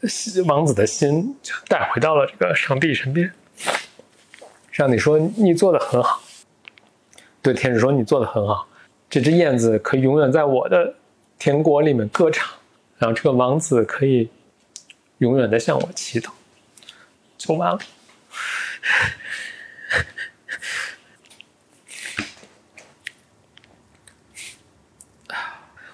[0.46, 3.32] 王子的心，就带回到了这个上帝身边。
[4.72, 6.22] 上帝说：“你做的很好。”
[7.40, 8.66] 对天使说：“你做的很好。”
[9.09, 10.94] 这只燕子可以永远在我的
[11.38, 12.50] 天国里面歌唱，
[12.98, 14.28] 然后这个王子可以
[15.18, 16.30] 永远的向我祈祷，
[17.36, 17.78] 就完了。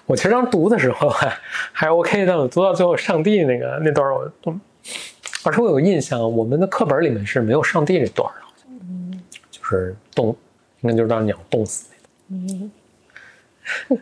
[0.09, 1.37] 我其实刚读的时候还
[1.71, 4.51] 还 OK，但我读到最后上帝那个那段，我都，
[5.43, 8.41] 而且我有印象，我们的课本里面是没有上帝这段的。
[9.51, 10.35] 就是冻，
[10.81, 11.89] 应该就是让鸟冻死
[12.25, 12.71] 那嗯。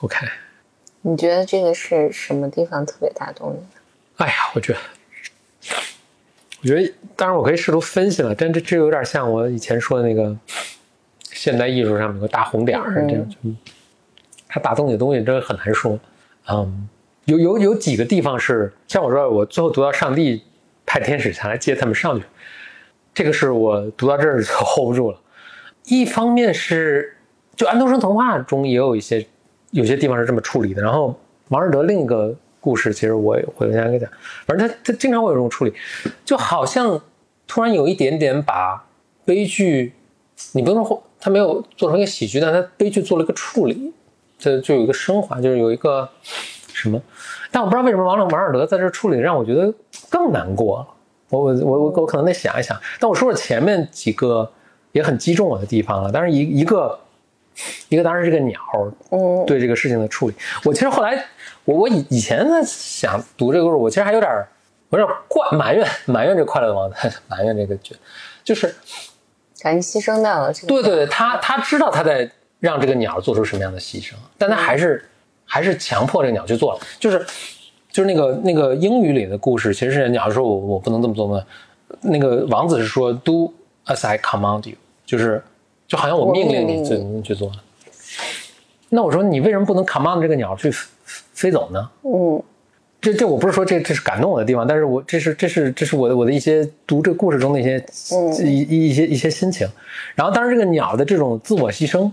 [0.00, 0.26] OK。
[1.00, 3.66] 你觉得这个是什么地方特别打动你？
[4.18, 4.78] 哎呀，我觉得，
[6.60, 10.36] 我觉得，当然我可以试图分析了，但这这有点像我以前说的那个
[11.36, 13.36] 现代艺术上面有个大红点儿这样，就
[14.48, 15.98] 他打动你的东西真的很难说。
[16.48, 16.88] 嗯，
[17.26, 20.42] 有有有几个地方是像我说，我最后读到上帝。
[20.88, 22.24] 派天使前来接他们上去，
[23.12, 25.18] 这个是我读到这儿就 hold 不住了。
[25.86, 27.16] 一方面是，
[27.56, 29.26] 就安徒生童话中也有一些
[29.72, 30.80] 有些地方是这么处理的。
[30.80, 31.18] 然后
[31.48, 34.08] 王尔德另一个故事，其实我也会跟大家讲，
[34.46, 35.74] 反正他他经常会有这种处理，
[36.24, 37.02] 就好像
[37.48, 38.86] 突然有一点点把
[39.24, 39.92] 悲剧，
[40.52, 43.92] 你不能说他没有做成一个喜剧，但他悲剧做了一个处理，
[44.38, 46.08] 这就有一个升华，就是有一个
[46.72, 47.02] 什么。
[47.50, 49.74] 但我不知道为什么王王尔德在这处理让我觉得
[50.08, 50.86] 更难过了。
[51.30, 52.80] 我我我我我可能得想一想。
[53.00, 54.48] 但我说说前面几个
[54.92, 56.12] 也很击中我的地方了。
[56.12, 56.96] 但是一一个
[57.88, 58.60] 一个当然是这个鸟，
[59.10, 60.34] 嗯，对这个事情的处理。
[60.64, 61.24] 我其实后来
[61.64, 64.46] 我我以以前在想读这个故事，我其实还有点
[64.90, 66.96] 有点怪埋怨埋怨这快乐的王子，
[67.26, 67.96] 埋怨这个角，
[68.44, 68.72] 就是
[69.60, 70.52] 感觉牺牲掉了。
[70.66, 72.30] 对对对，他他知道他在
[72.60, 75.04] 让这个鸟做出什么样的牺牲，但他还是。
[75.48, 77.24] 还是强迫这个鸟去做了，就是
[77.88, 81.40] 就是那个那个英语里的故事，其实是鸟说我我不能这么做吗？
[82.00, 83.54] 那个王子是说 do
[83.86, 85.40] as I command you，就是
[85.86, 87.52] 就好像我命令你去你去做。
[88.88, 90.68] 那我说你为什么不能 command 这个鸟去
[91.32, 91.88] 飞走呢？
[92.02, 92.42] 嗯。
[93.06, 97.86] 这这我不是说这这是感动我的地方，但是我这是这是这是我的我的一些读这个故事中的一些
[98.44, 99.68] 一一些一些心情。
[100.16, 102.10] 然后当然这个鸟的这种自我牺牲，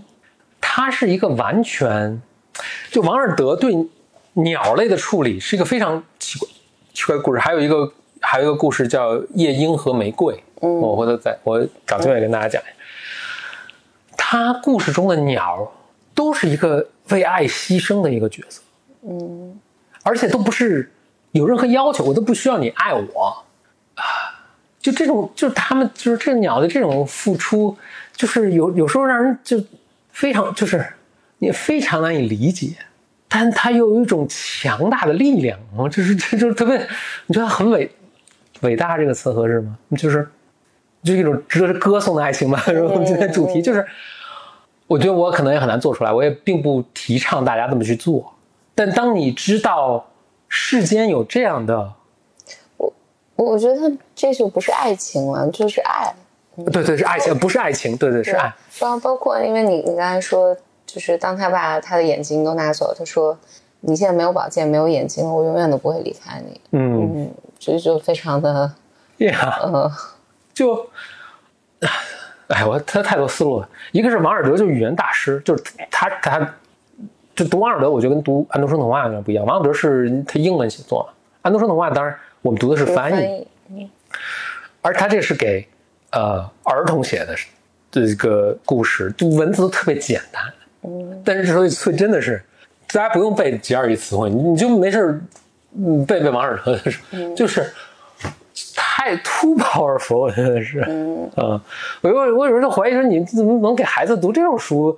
[0.60, 2.22] 它是一个完全
[2.92, 3.74] 就王尔德对
[4.34, 6.48] 鸟类的处理是一个非常奇怪
[6.92, 7.40] 奇怪故事。
[7.40, 12.72] 还有一个还有一个故事叫夜莺和玫瑰，我回头再我找机会跟大家讲一下。
[14.16, 15.72] 他故事中的鸟
[16.14, 18.62] 都是一个为爱牺牲的一个角色，
[19.08, 19.58] 嗯。
[20.04, 20.92] 而且都不是
[21.32, 23.44] 有任何要求，我都不需要你爱我
[23.96, 24.04] 啊！
[24.78, 27.76] 就这种，就是他们，就是这个鸟的这种付出，
[28.14, 29.64] 就是有有时候让人就
[30.12, 30.86] 非常，就是
[31.38, 32.76] 你非常难以理解，
[33.28, 35.58] 但它又有一种强大的力量，
[35.90, 36.76] 就是这就是特别，
[37.26, 37.90] 你觉得很伟
[38.60, 39.78] 伟大这个词合适吗？
[39.96, 40.28] 就是
[41.02, 42.62] 就一种值得歌颂的爱情吧。
[42.66, 43.86] 我们今天主题就是，
[44.86, 48.33] 我觉得我可能也很难做出来，我也并不提倡大家这么去做。
[48.74, 50.06] 但当你知道
[50.48, 51.92] 世间有这样的，
[52.76, 52.92] 我
[53.36, 56.12] 我觉得这就不是爱情了，就是爱。
[56.72, 57.96] 对对，是爱情，不是爱情。
[57.96, 58.54] 对对，是爱。
[58.80, 60.56] 包包括，因为你你刚才说，
[60.86, 63.36] 就是当他把他的眼睛都拿走，他说
[63.82, 68.72] ：“你现在没有宝剑，没有眼睛，我永远都不会离开你。”嗯嗯，所以就非常的，
[69.18, 69.90] Yeah，嗯，
[70.52, 70.88] 就，
[72.46, 73.68] 哎，我他太多思路了。
[73.90, 76.54] 一个是王尔德，就是语言大师，就是他他。
[77.34, 79.44] 就读王尔德，我觉得跟读安徒生童话有点不一样。
[79.44, 81.08] 王尔德是他英文写作，
[81.42, 83.88] 安徒生童话当然我们读的是翻译，
[84.82, 85.66] 而他这是给
[86.12, 87.34] 呃儿童写的
[87.90, 90.42] 这个故事，就文字都特别简单。
[90.82, 92.42] 嗯，但是这所以真的是
[92.92, 95.20] 大家不用背几二亿词汇，你你就没事
[95.76, 97.00] 嗯背背王尔德的书，
[97.34, 97.72] 就是
[98.76, 100.84] 太 too powerful，真的是。
[100.86, 101.28] 嗯，
[102.02, 104.96] 我我我有时候就怀疑说，你怎么能给孩子读这种书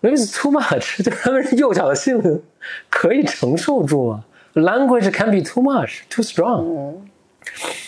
[0.00, 2.42] ？Maybe it's too much， 就他们幼小的心灵
[2.88, 4.24] 可以承受住吗
[4.54, 6.94] ？Language can be too much, too strong。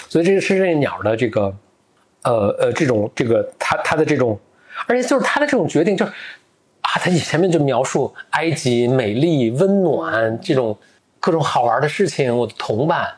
[0.08, 1.54] 所以这个是这个鸟的这个，
[2.22, 4.38] 呃呃，这种这个它它的这种，
[4.86, 6.12] 而且就是它的这种决定，就是
[6.80, 10.76] 啊，它前面就描述埃及美丽温暖这种
[11.18, 13.08] 各种好玩的事情，我的同伴，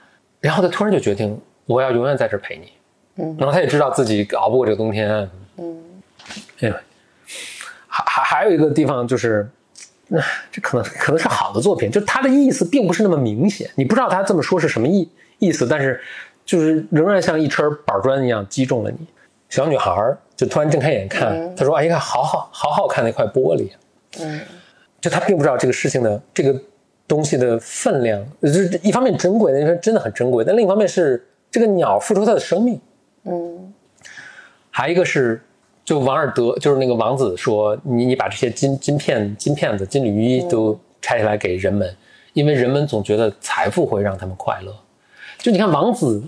[0.41, 2.73] 然后它突然就决定我要永远在这陪你，
[3.17, 5.83] 嗯，然后他也知道自己熬不过这个冬天，嗯，
[6.61, 6.77] 哎呀。
[7.95, 9.47] 还还还有一个地方就是，
[10.09, 10.19] 那
[10.51, 15.07] 这可能可能是好的作品，就它的意思并不是那么明显，你不知道他这么说是什么意
[15.39, 16.01] 意思，但是
[16.47, 19.07] 就是仍然像一车板砖一样击中了你。
[19.51, 19.93] 小女孩
[20.35, 23.71] 就突然睁开眼看，她说：“哎，你看，好好好好看那块玻璃。”
[24.19, 24.41] 嗯，
[24.99, 26.59] 就她并不知道这个事情的这个
[27.07, 32.81] 东西的分量，就是一方面珍贵，那说真的很珍贵，但另一方面是这个鸟付出它的生命。
[33.25, 33.73] 嗯，
[34.71, 35.43] 还一个是。
[35.93, 41.95] 就王尔德，就是那个王子说：“你你把这些金金片、金片子、金缕衣都拆下来给人们，
[42.33, 44.75] 因为人们总觉得财富会让他们快乐。
[45.37, 46.23] 就你看王子，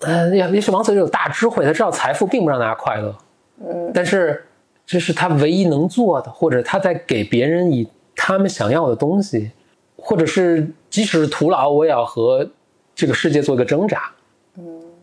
[0.00, 3.14] 呃，也也许王子有大智慧，他知道财富并不让大家快乐。
[3.60, 4.44] 嗯，但是
[4.84, 7.86] 这是他唯一能做的，或者他在给别人以
[8.16, 9.52] 他们想要的东西，
[9.96, 12.44] 或者是即使是徒劳，我也要和
[12.92, 14.10] 这个世界做一个挣扎。”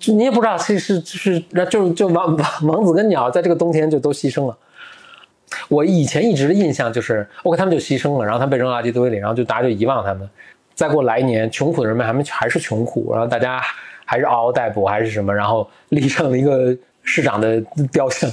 [0.07, 1.39] 你也不知道，其实就是
[1.69, 2.37] 就就王
[2.67, 4.57] 王子跟鸟在这个冬天就都牺牲了。
[5.69, 10.27] 我以前一直的印象就是，OK，他们就牺牲了，然后他们被扔垃圾堆里，然后就大家就遗忘他们。
[10.73, 13.61] 再过来年，穷苦的人们还没还是穷苦，然后大家
[14.03, 18.29] 还是嗷嗷待哺，还是什么，然后立上了一个市长的雕像。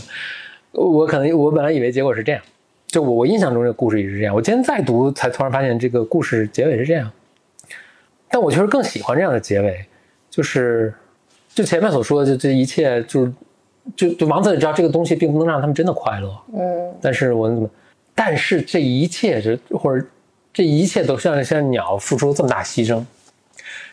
[0.72, 2.40] 我可能我本来以为结果是这样，
[2.86, 4.34] 就我我印象中这个故事也是这样。
[4.34, 7.12] 我今天再读，才突然发现这个故事结尾是这样。
[8.30, 9.84] 但我确实更喜欢这样的结尾，
[10.30, 10.94] 就是。
[11.60, 13.32] 就前面所说的，就这一切，就是
[13.94, 17.68] 就就王子也知道这个东西并不能让他们真的快乐，嗯，但是我怎么，
[18.14, 20.02] 但是这一切，就或者
[20.54, 23.04] 这一切都像像鸟付出了这么大牺牲，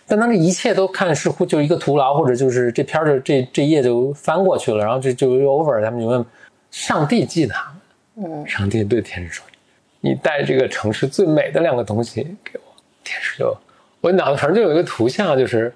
[0.08, 6.26] 但当这一切都看似乎就一个徒劳，或者就是这片儿就这这页就翻过去了，然后就就 over，他们就问
[6.72, 7.76] 上帝记得他
[8.16, 9.46] 们，嗯，上帝对天使说，
[10.00, 13.54] 你带这个城市最美的两个东西给我，天使就
[14.00, 15.74] 我脑子反正就有一个图像，就是。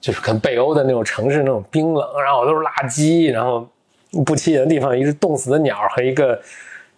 [0.00, 3.68] 就是跟北欧的那种城市那种冰冷，然后都是垃圾，然后
[4.24, 6.32] 不起眼的地方，一只冻死的鸟和一个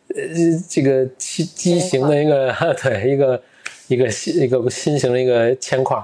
[0.09, 0.23] 呃
[0.69, 3.43] 这个畸畸形的一个 对一个
[3.89, 5.97] 一个新一个新型的一个铅块，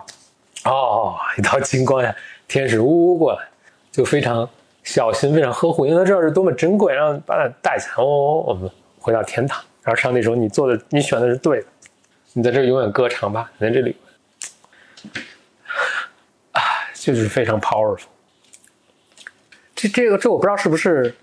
[0.64, 2.14] 哦，一道金光呀，
[2.46, 3.38] 天使呜呜过来，
[3.92, 4.49] 就非常
[4.82, 9.62] 小心，非常呵护，因为他知道是多么珍贵，然后把它带起来，哦，我们回到天堂。
[9.84, 11.66] 然后上帝说：“你做的，你选的是对的，
[12.34, 14.05] 你在这永远歌唱吧，你在这里，啊，
[17.14, 18.04] 就是非常 powerful。
[19.74, 21.14] 这这个这我不知道是不是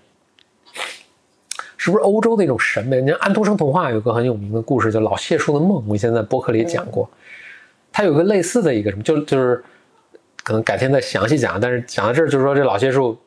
[1.76, 3.00] 是不是欧洲的一种审美？
[3.00, 7.08] 你看安徒生童话有个很有名的故事叫《老谢树的梦》，我以前在播客里讲过。
[7.92, 9.62] 它有个类似的一个什么，就就是
[10.42, 11.60] 可能改天再详细讲。
[11.60, 13.18] 但是讲到这儿，就是说这老谢树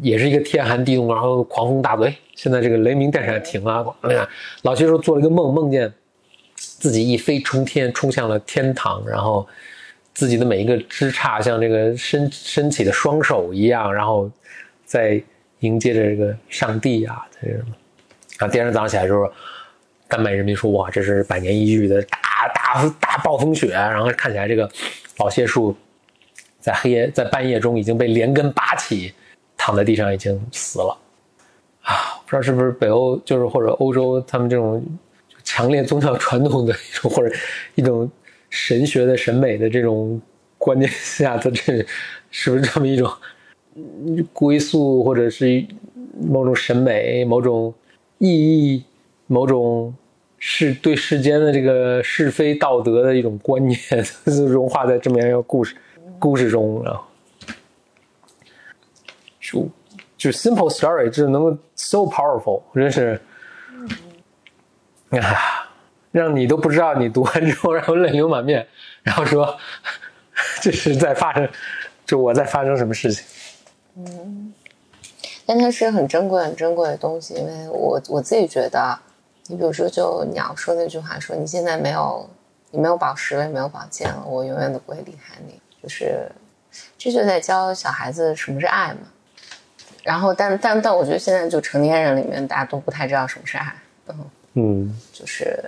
[0.00, 2.08] 也是一个天寒地冻，然后狂风大作。
[2.34, 3.84] 现在这个雷鸣电闪停了。
[4.04, 4.28] 你看
[4.62, 5.92] 老谢树做了一个梦，梦见
[6.56, 9.44] 自己一飞冲天，冲向了天堂，然后
[10.18, 14.28] 自己的每一个枝杈像这个伸伸起的双手一样，然后
[14.84, 15.22] 在
[15.60, 17.74] 迎接着这个上帝啊，这什么？
[18.38, 19.32] 啊，第二天早上起来之后，
[20.08, 22.18] 丹麦人民说：“哇，这是百年一遇的大
[22.52, 24.68] 大大暴风雪。”然后看起来这个
[25.18, 25.76] 老谢树
[26.58, 29.14] 在黑夜在半夜中已经被连根拔起，
[29.56, 30.98] 躺在地上已经死了。
[31.82, 34.84] 啊，不知道是不是北欧就是或者欧洲他们这种
[35.44, 37.32] 强烈宗教传统的一种或者
[37.76, 38.10] 一种
[38.50, 40.20] 神学的审美的这种
[40.56, 41.84] 观念 下，的这
[42.30, 43.10] 是不是这么一种
[44.32, 45.66] 归宿或者是
[46.20, 47.72] 某种审美、某种
[48.18, 48.84] 意义、
[49.26, 49.94] 某种
[50.38, 53.78] 是对世间的这个是非道德的一种观念，
[54.48, 55.76] 融化在这么样一个故事
[56.18, 57.04] 故事中，然后。
[59.40, 59.66] 就
[60.18, 63.18] 就 simple story 就是能够 so powerful，真是，
[65.08, 65.67] 哎 呀，
[66.10, 68.66] 让你都不知道你读完之后，然后泪流满面，
[69.02, 69.58] 然后说
[70.60, 71.48] 这是在发生，
[72.06, 73.24] 就我在发生什么事情。
[73.96, 74.52] 嗯，
[75.44, 78.98] 但它是很珍贵、很珍贵的东西，因为我我自己觉得，
[79.48, 82.28] 你比如说，就你要说那句话，说你现在没有，
[82.70, 86.30] 你没有宝石了，也没有宝剑了，我永远都不会离开你，就是
[86.96, 89.00] 这就在教小孩子什么是爱嘛。
[90.04, 93.74] 然后，但但但我觉得现在就成年人里面，大家都不太知道什么是爱。
[94.08, 95.62] 嗯嗯，就是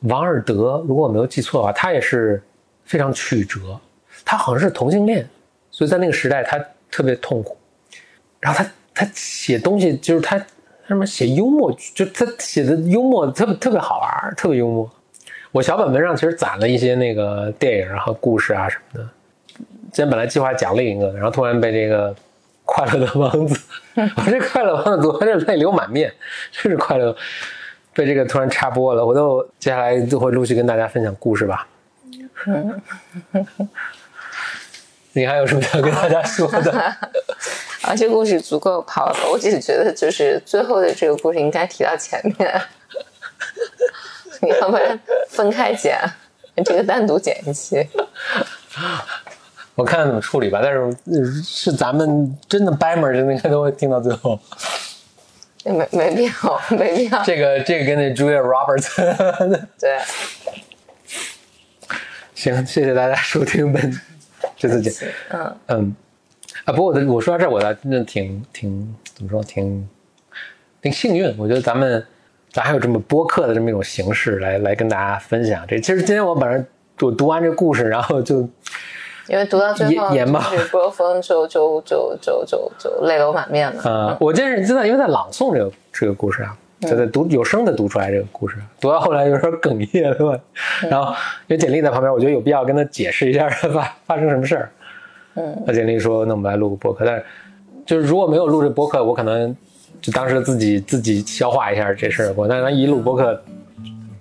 [0.00, 2.42] 王尔德，如果我没有记错的话，他也是
[2.84, 3.78] 非常曲折，
[4.24, 5.28] 他好像是同性恋，
[5.70, 6.58] 所以在那个时代他
[6.90, 7.56] 特别痛苦。
[8.40, 10.38] 然后他他写东西就是他
[10.86, 14.90] 什么写幽默，就他写的幽默特别特别好玩，特别幽默。
[15.52, 19.08] 我小本本上其实攒了一些那个电影和故事啊什么的。
[19.92, 22.14] 今天本来计划讲另一个，然后突然被这个。
[22.68, 23.56] 快乐的王子，
[23.94, 26.12] 我这快乐王子昨天泪流满面，
[26.50, 27.16] 真是快乐。
[27.96, 31.66] 被这个突然插播了，我都接下来都会陆续跟大家分享故事吧。
[35.14, 36.70] 你还有什么想跟大家说的？
[37.80, 42.62] 啊，这故事足够 powerful，我只是觉得就是最后的这个故事应该提到前面，
[44.42, 45.98] 你 要不然分开剪，
[46.66, 47.88] 这个单独剪一期。
[49.74, 50.94] 我看看怎么处理吧，但是
[51.42, 54.38] 是咱们真的掰门的，应该都会听到最后。
[55.72, 57.22] 没没必要，没必要。
[57.22, 58.96] 这个这个跟那 Julia Roberts。
[59.80, 59.98] 对。
[62.34, 64.00] 行，谢谢大家收听本
[64.56, 64.90] 这次节
[65.30, 65.96] 嗯嗯
[66.64, 69.88] 啊，不过我我说到这，我倒真的挺挺怎么说，挺
[70.82, 71.34] 挺幸运。
[71.38, 72.06] 我觉得咱们
[72.52, 75.80] 咱还有这么播客的这么一种形式来来跟大家分享这。
[75.80, 76.64] 其实今天我本来
[77.00, 78.48] 我读完这故事，然后就。
[79.28, 83.82] 因为读到最后，就是波峰就就就就就就泪流满面了。
[83.84, 90.40] 嗯，我这是真的，因为在朗诵这个这个故事啊，就在读有声的读出来这个故事，读到后来有点哽咽了。
[90.88, 91.12] 然后
[91.48, 94.70] 因为简历在旁边，我觉得有必要跟他解释一下发 发生什么事儿。
[95.34, 97.24] 嗯，那简历说：“那我们来录个播客。”但是
[97.84, 99.54] 就是如果没有录这播客，我可能
[100.00, 102.34] 就当时自己自己消化一下这事儿。
[102.36, 103.42] 我但是一录播客，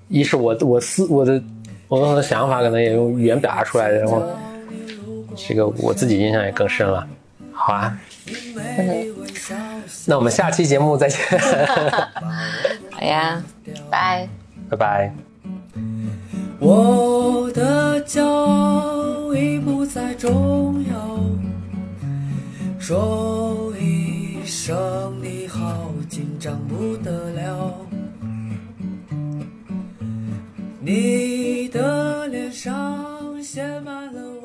[0.07, 1.41] 一是我我思我的
[1.87, 4.23] 我的想法可能也用语言表达出来的，然后。
[5.35, 7.07] 这个我自己印象也更深了，
[7.51, 7.97] 好啊，
[10.05, 11.19] 那我们下期节目再见。
[12.91, 13.43] 好呀，
[13.89, 14.27] 拜
[14.69, 15.13] 拜拜。
[16.59, 21.19] 我的骄傲已不再重要，
[22.79, 27.73] 说一声你好，紧张不得了。
[30.79, 34.44] 你的脸上写满了。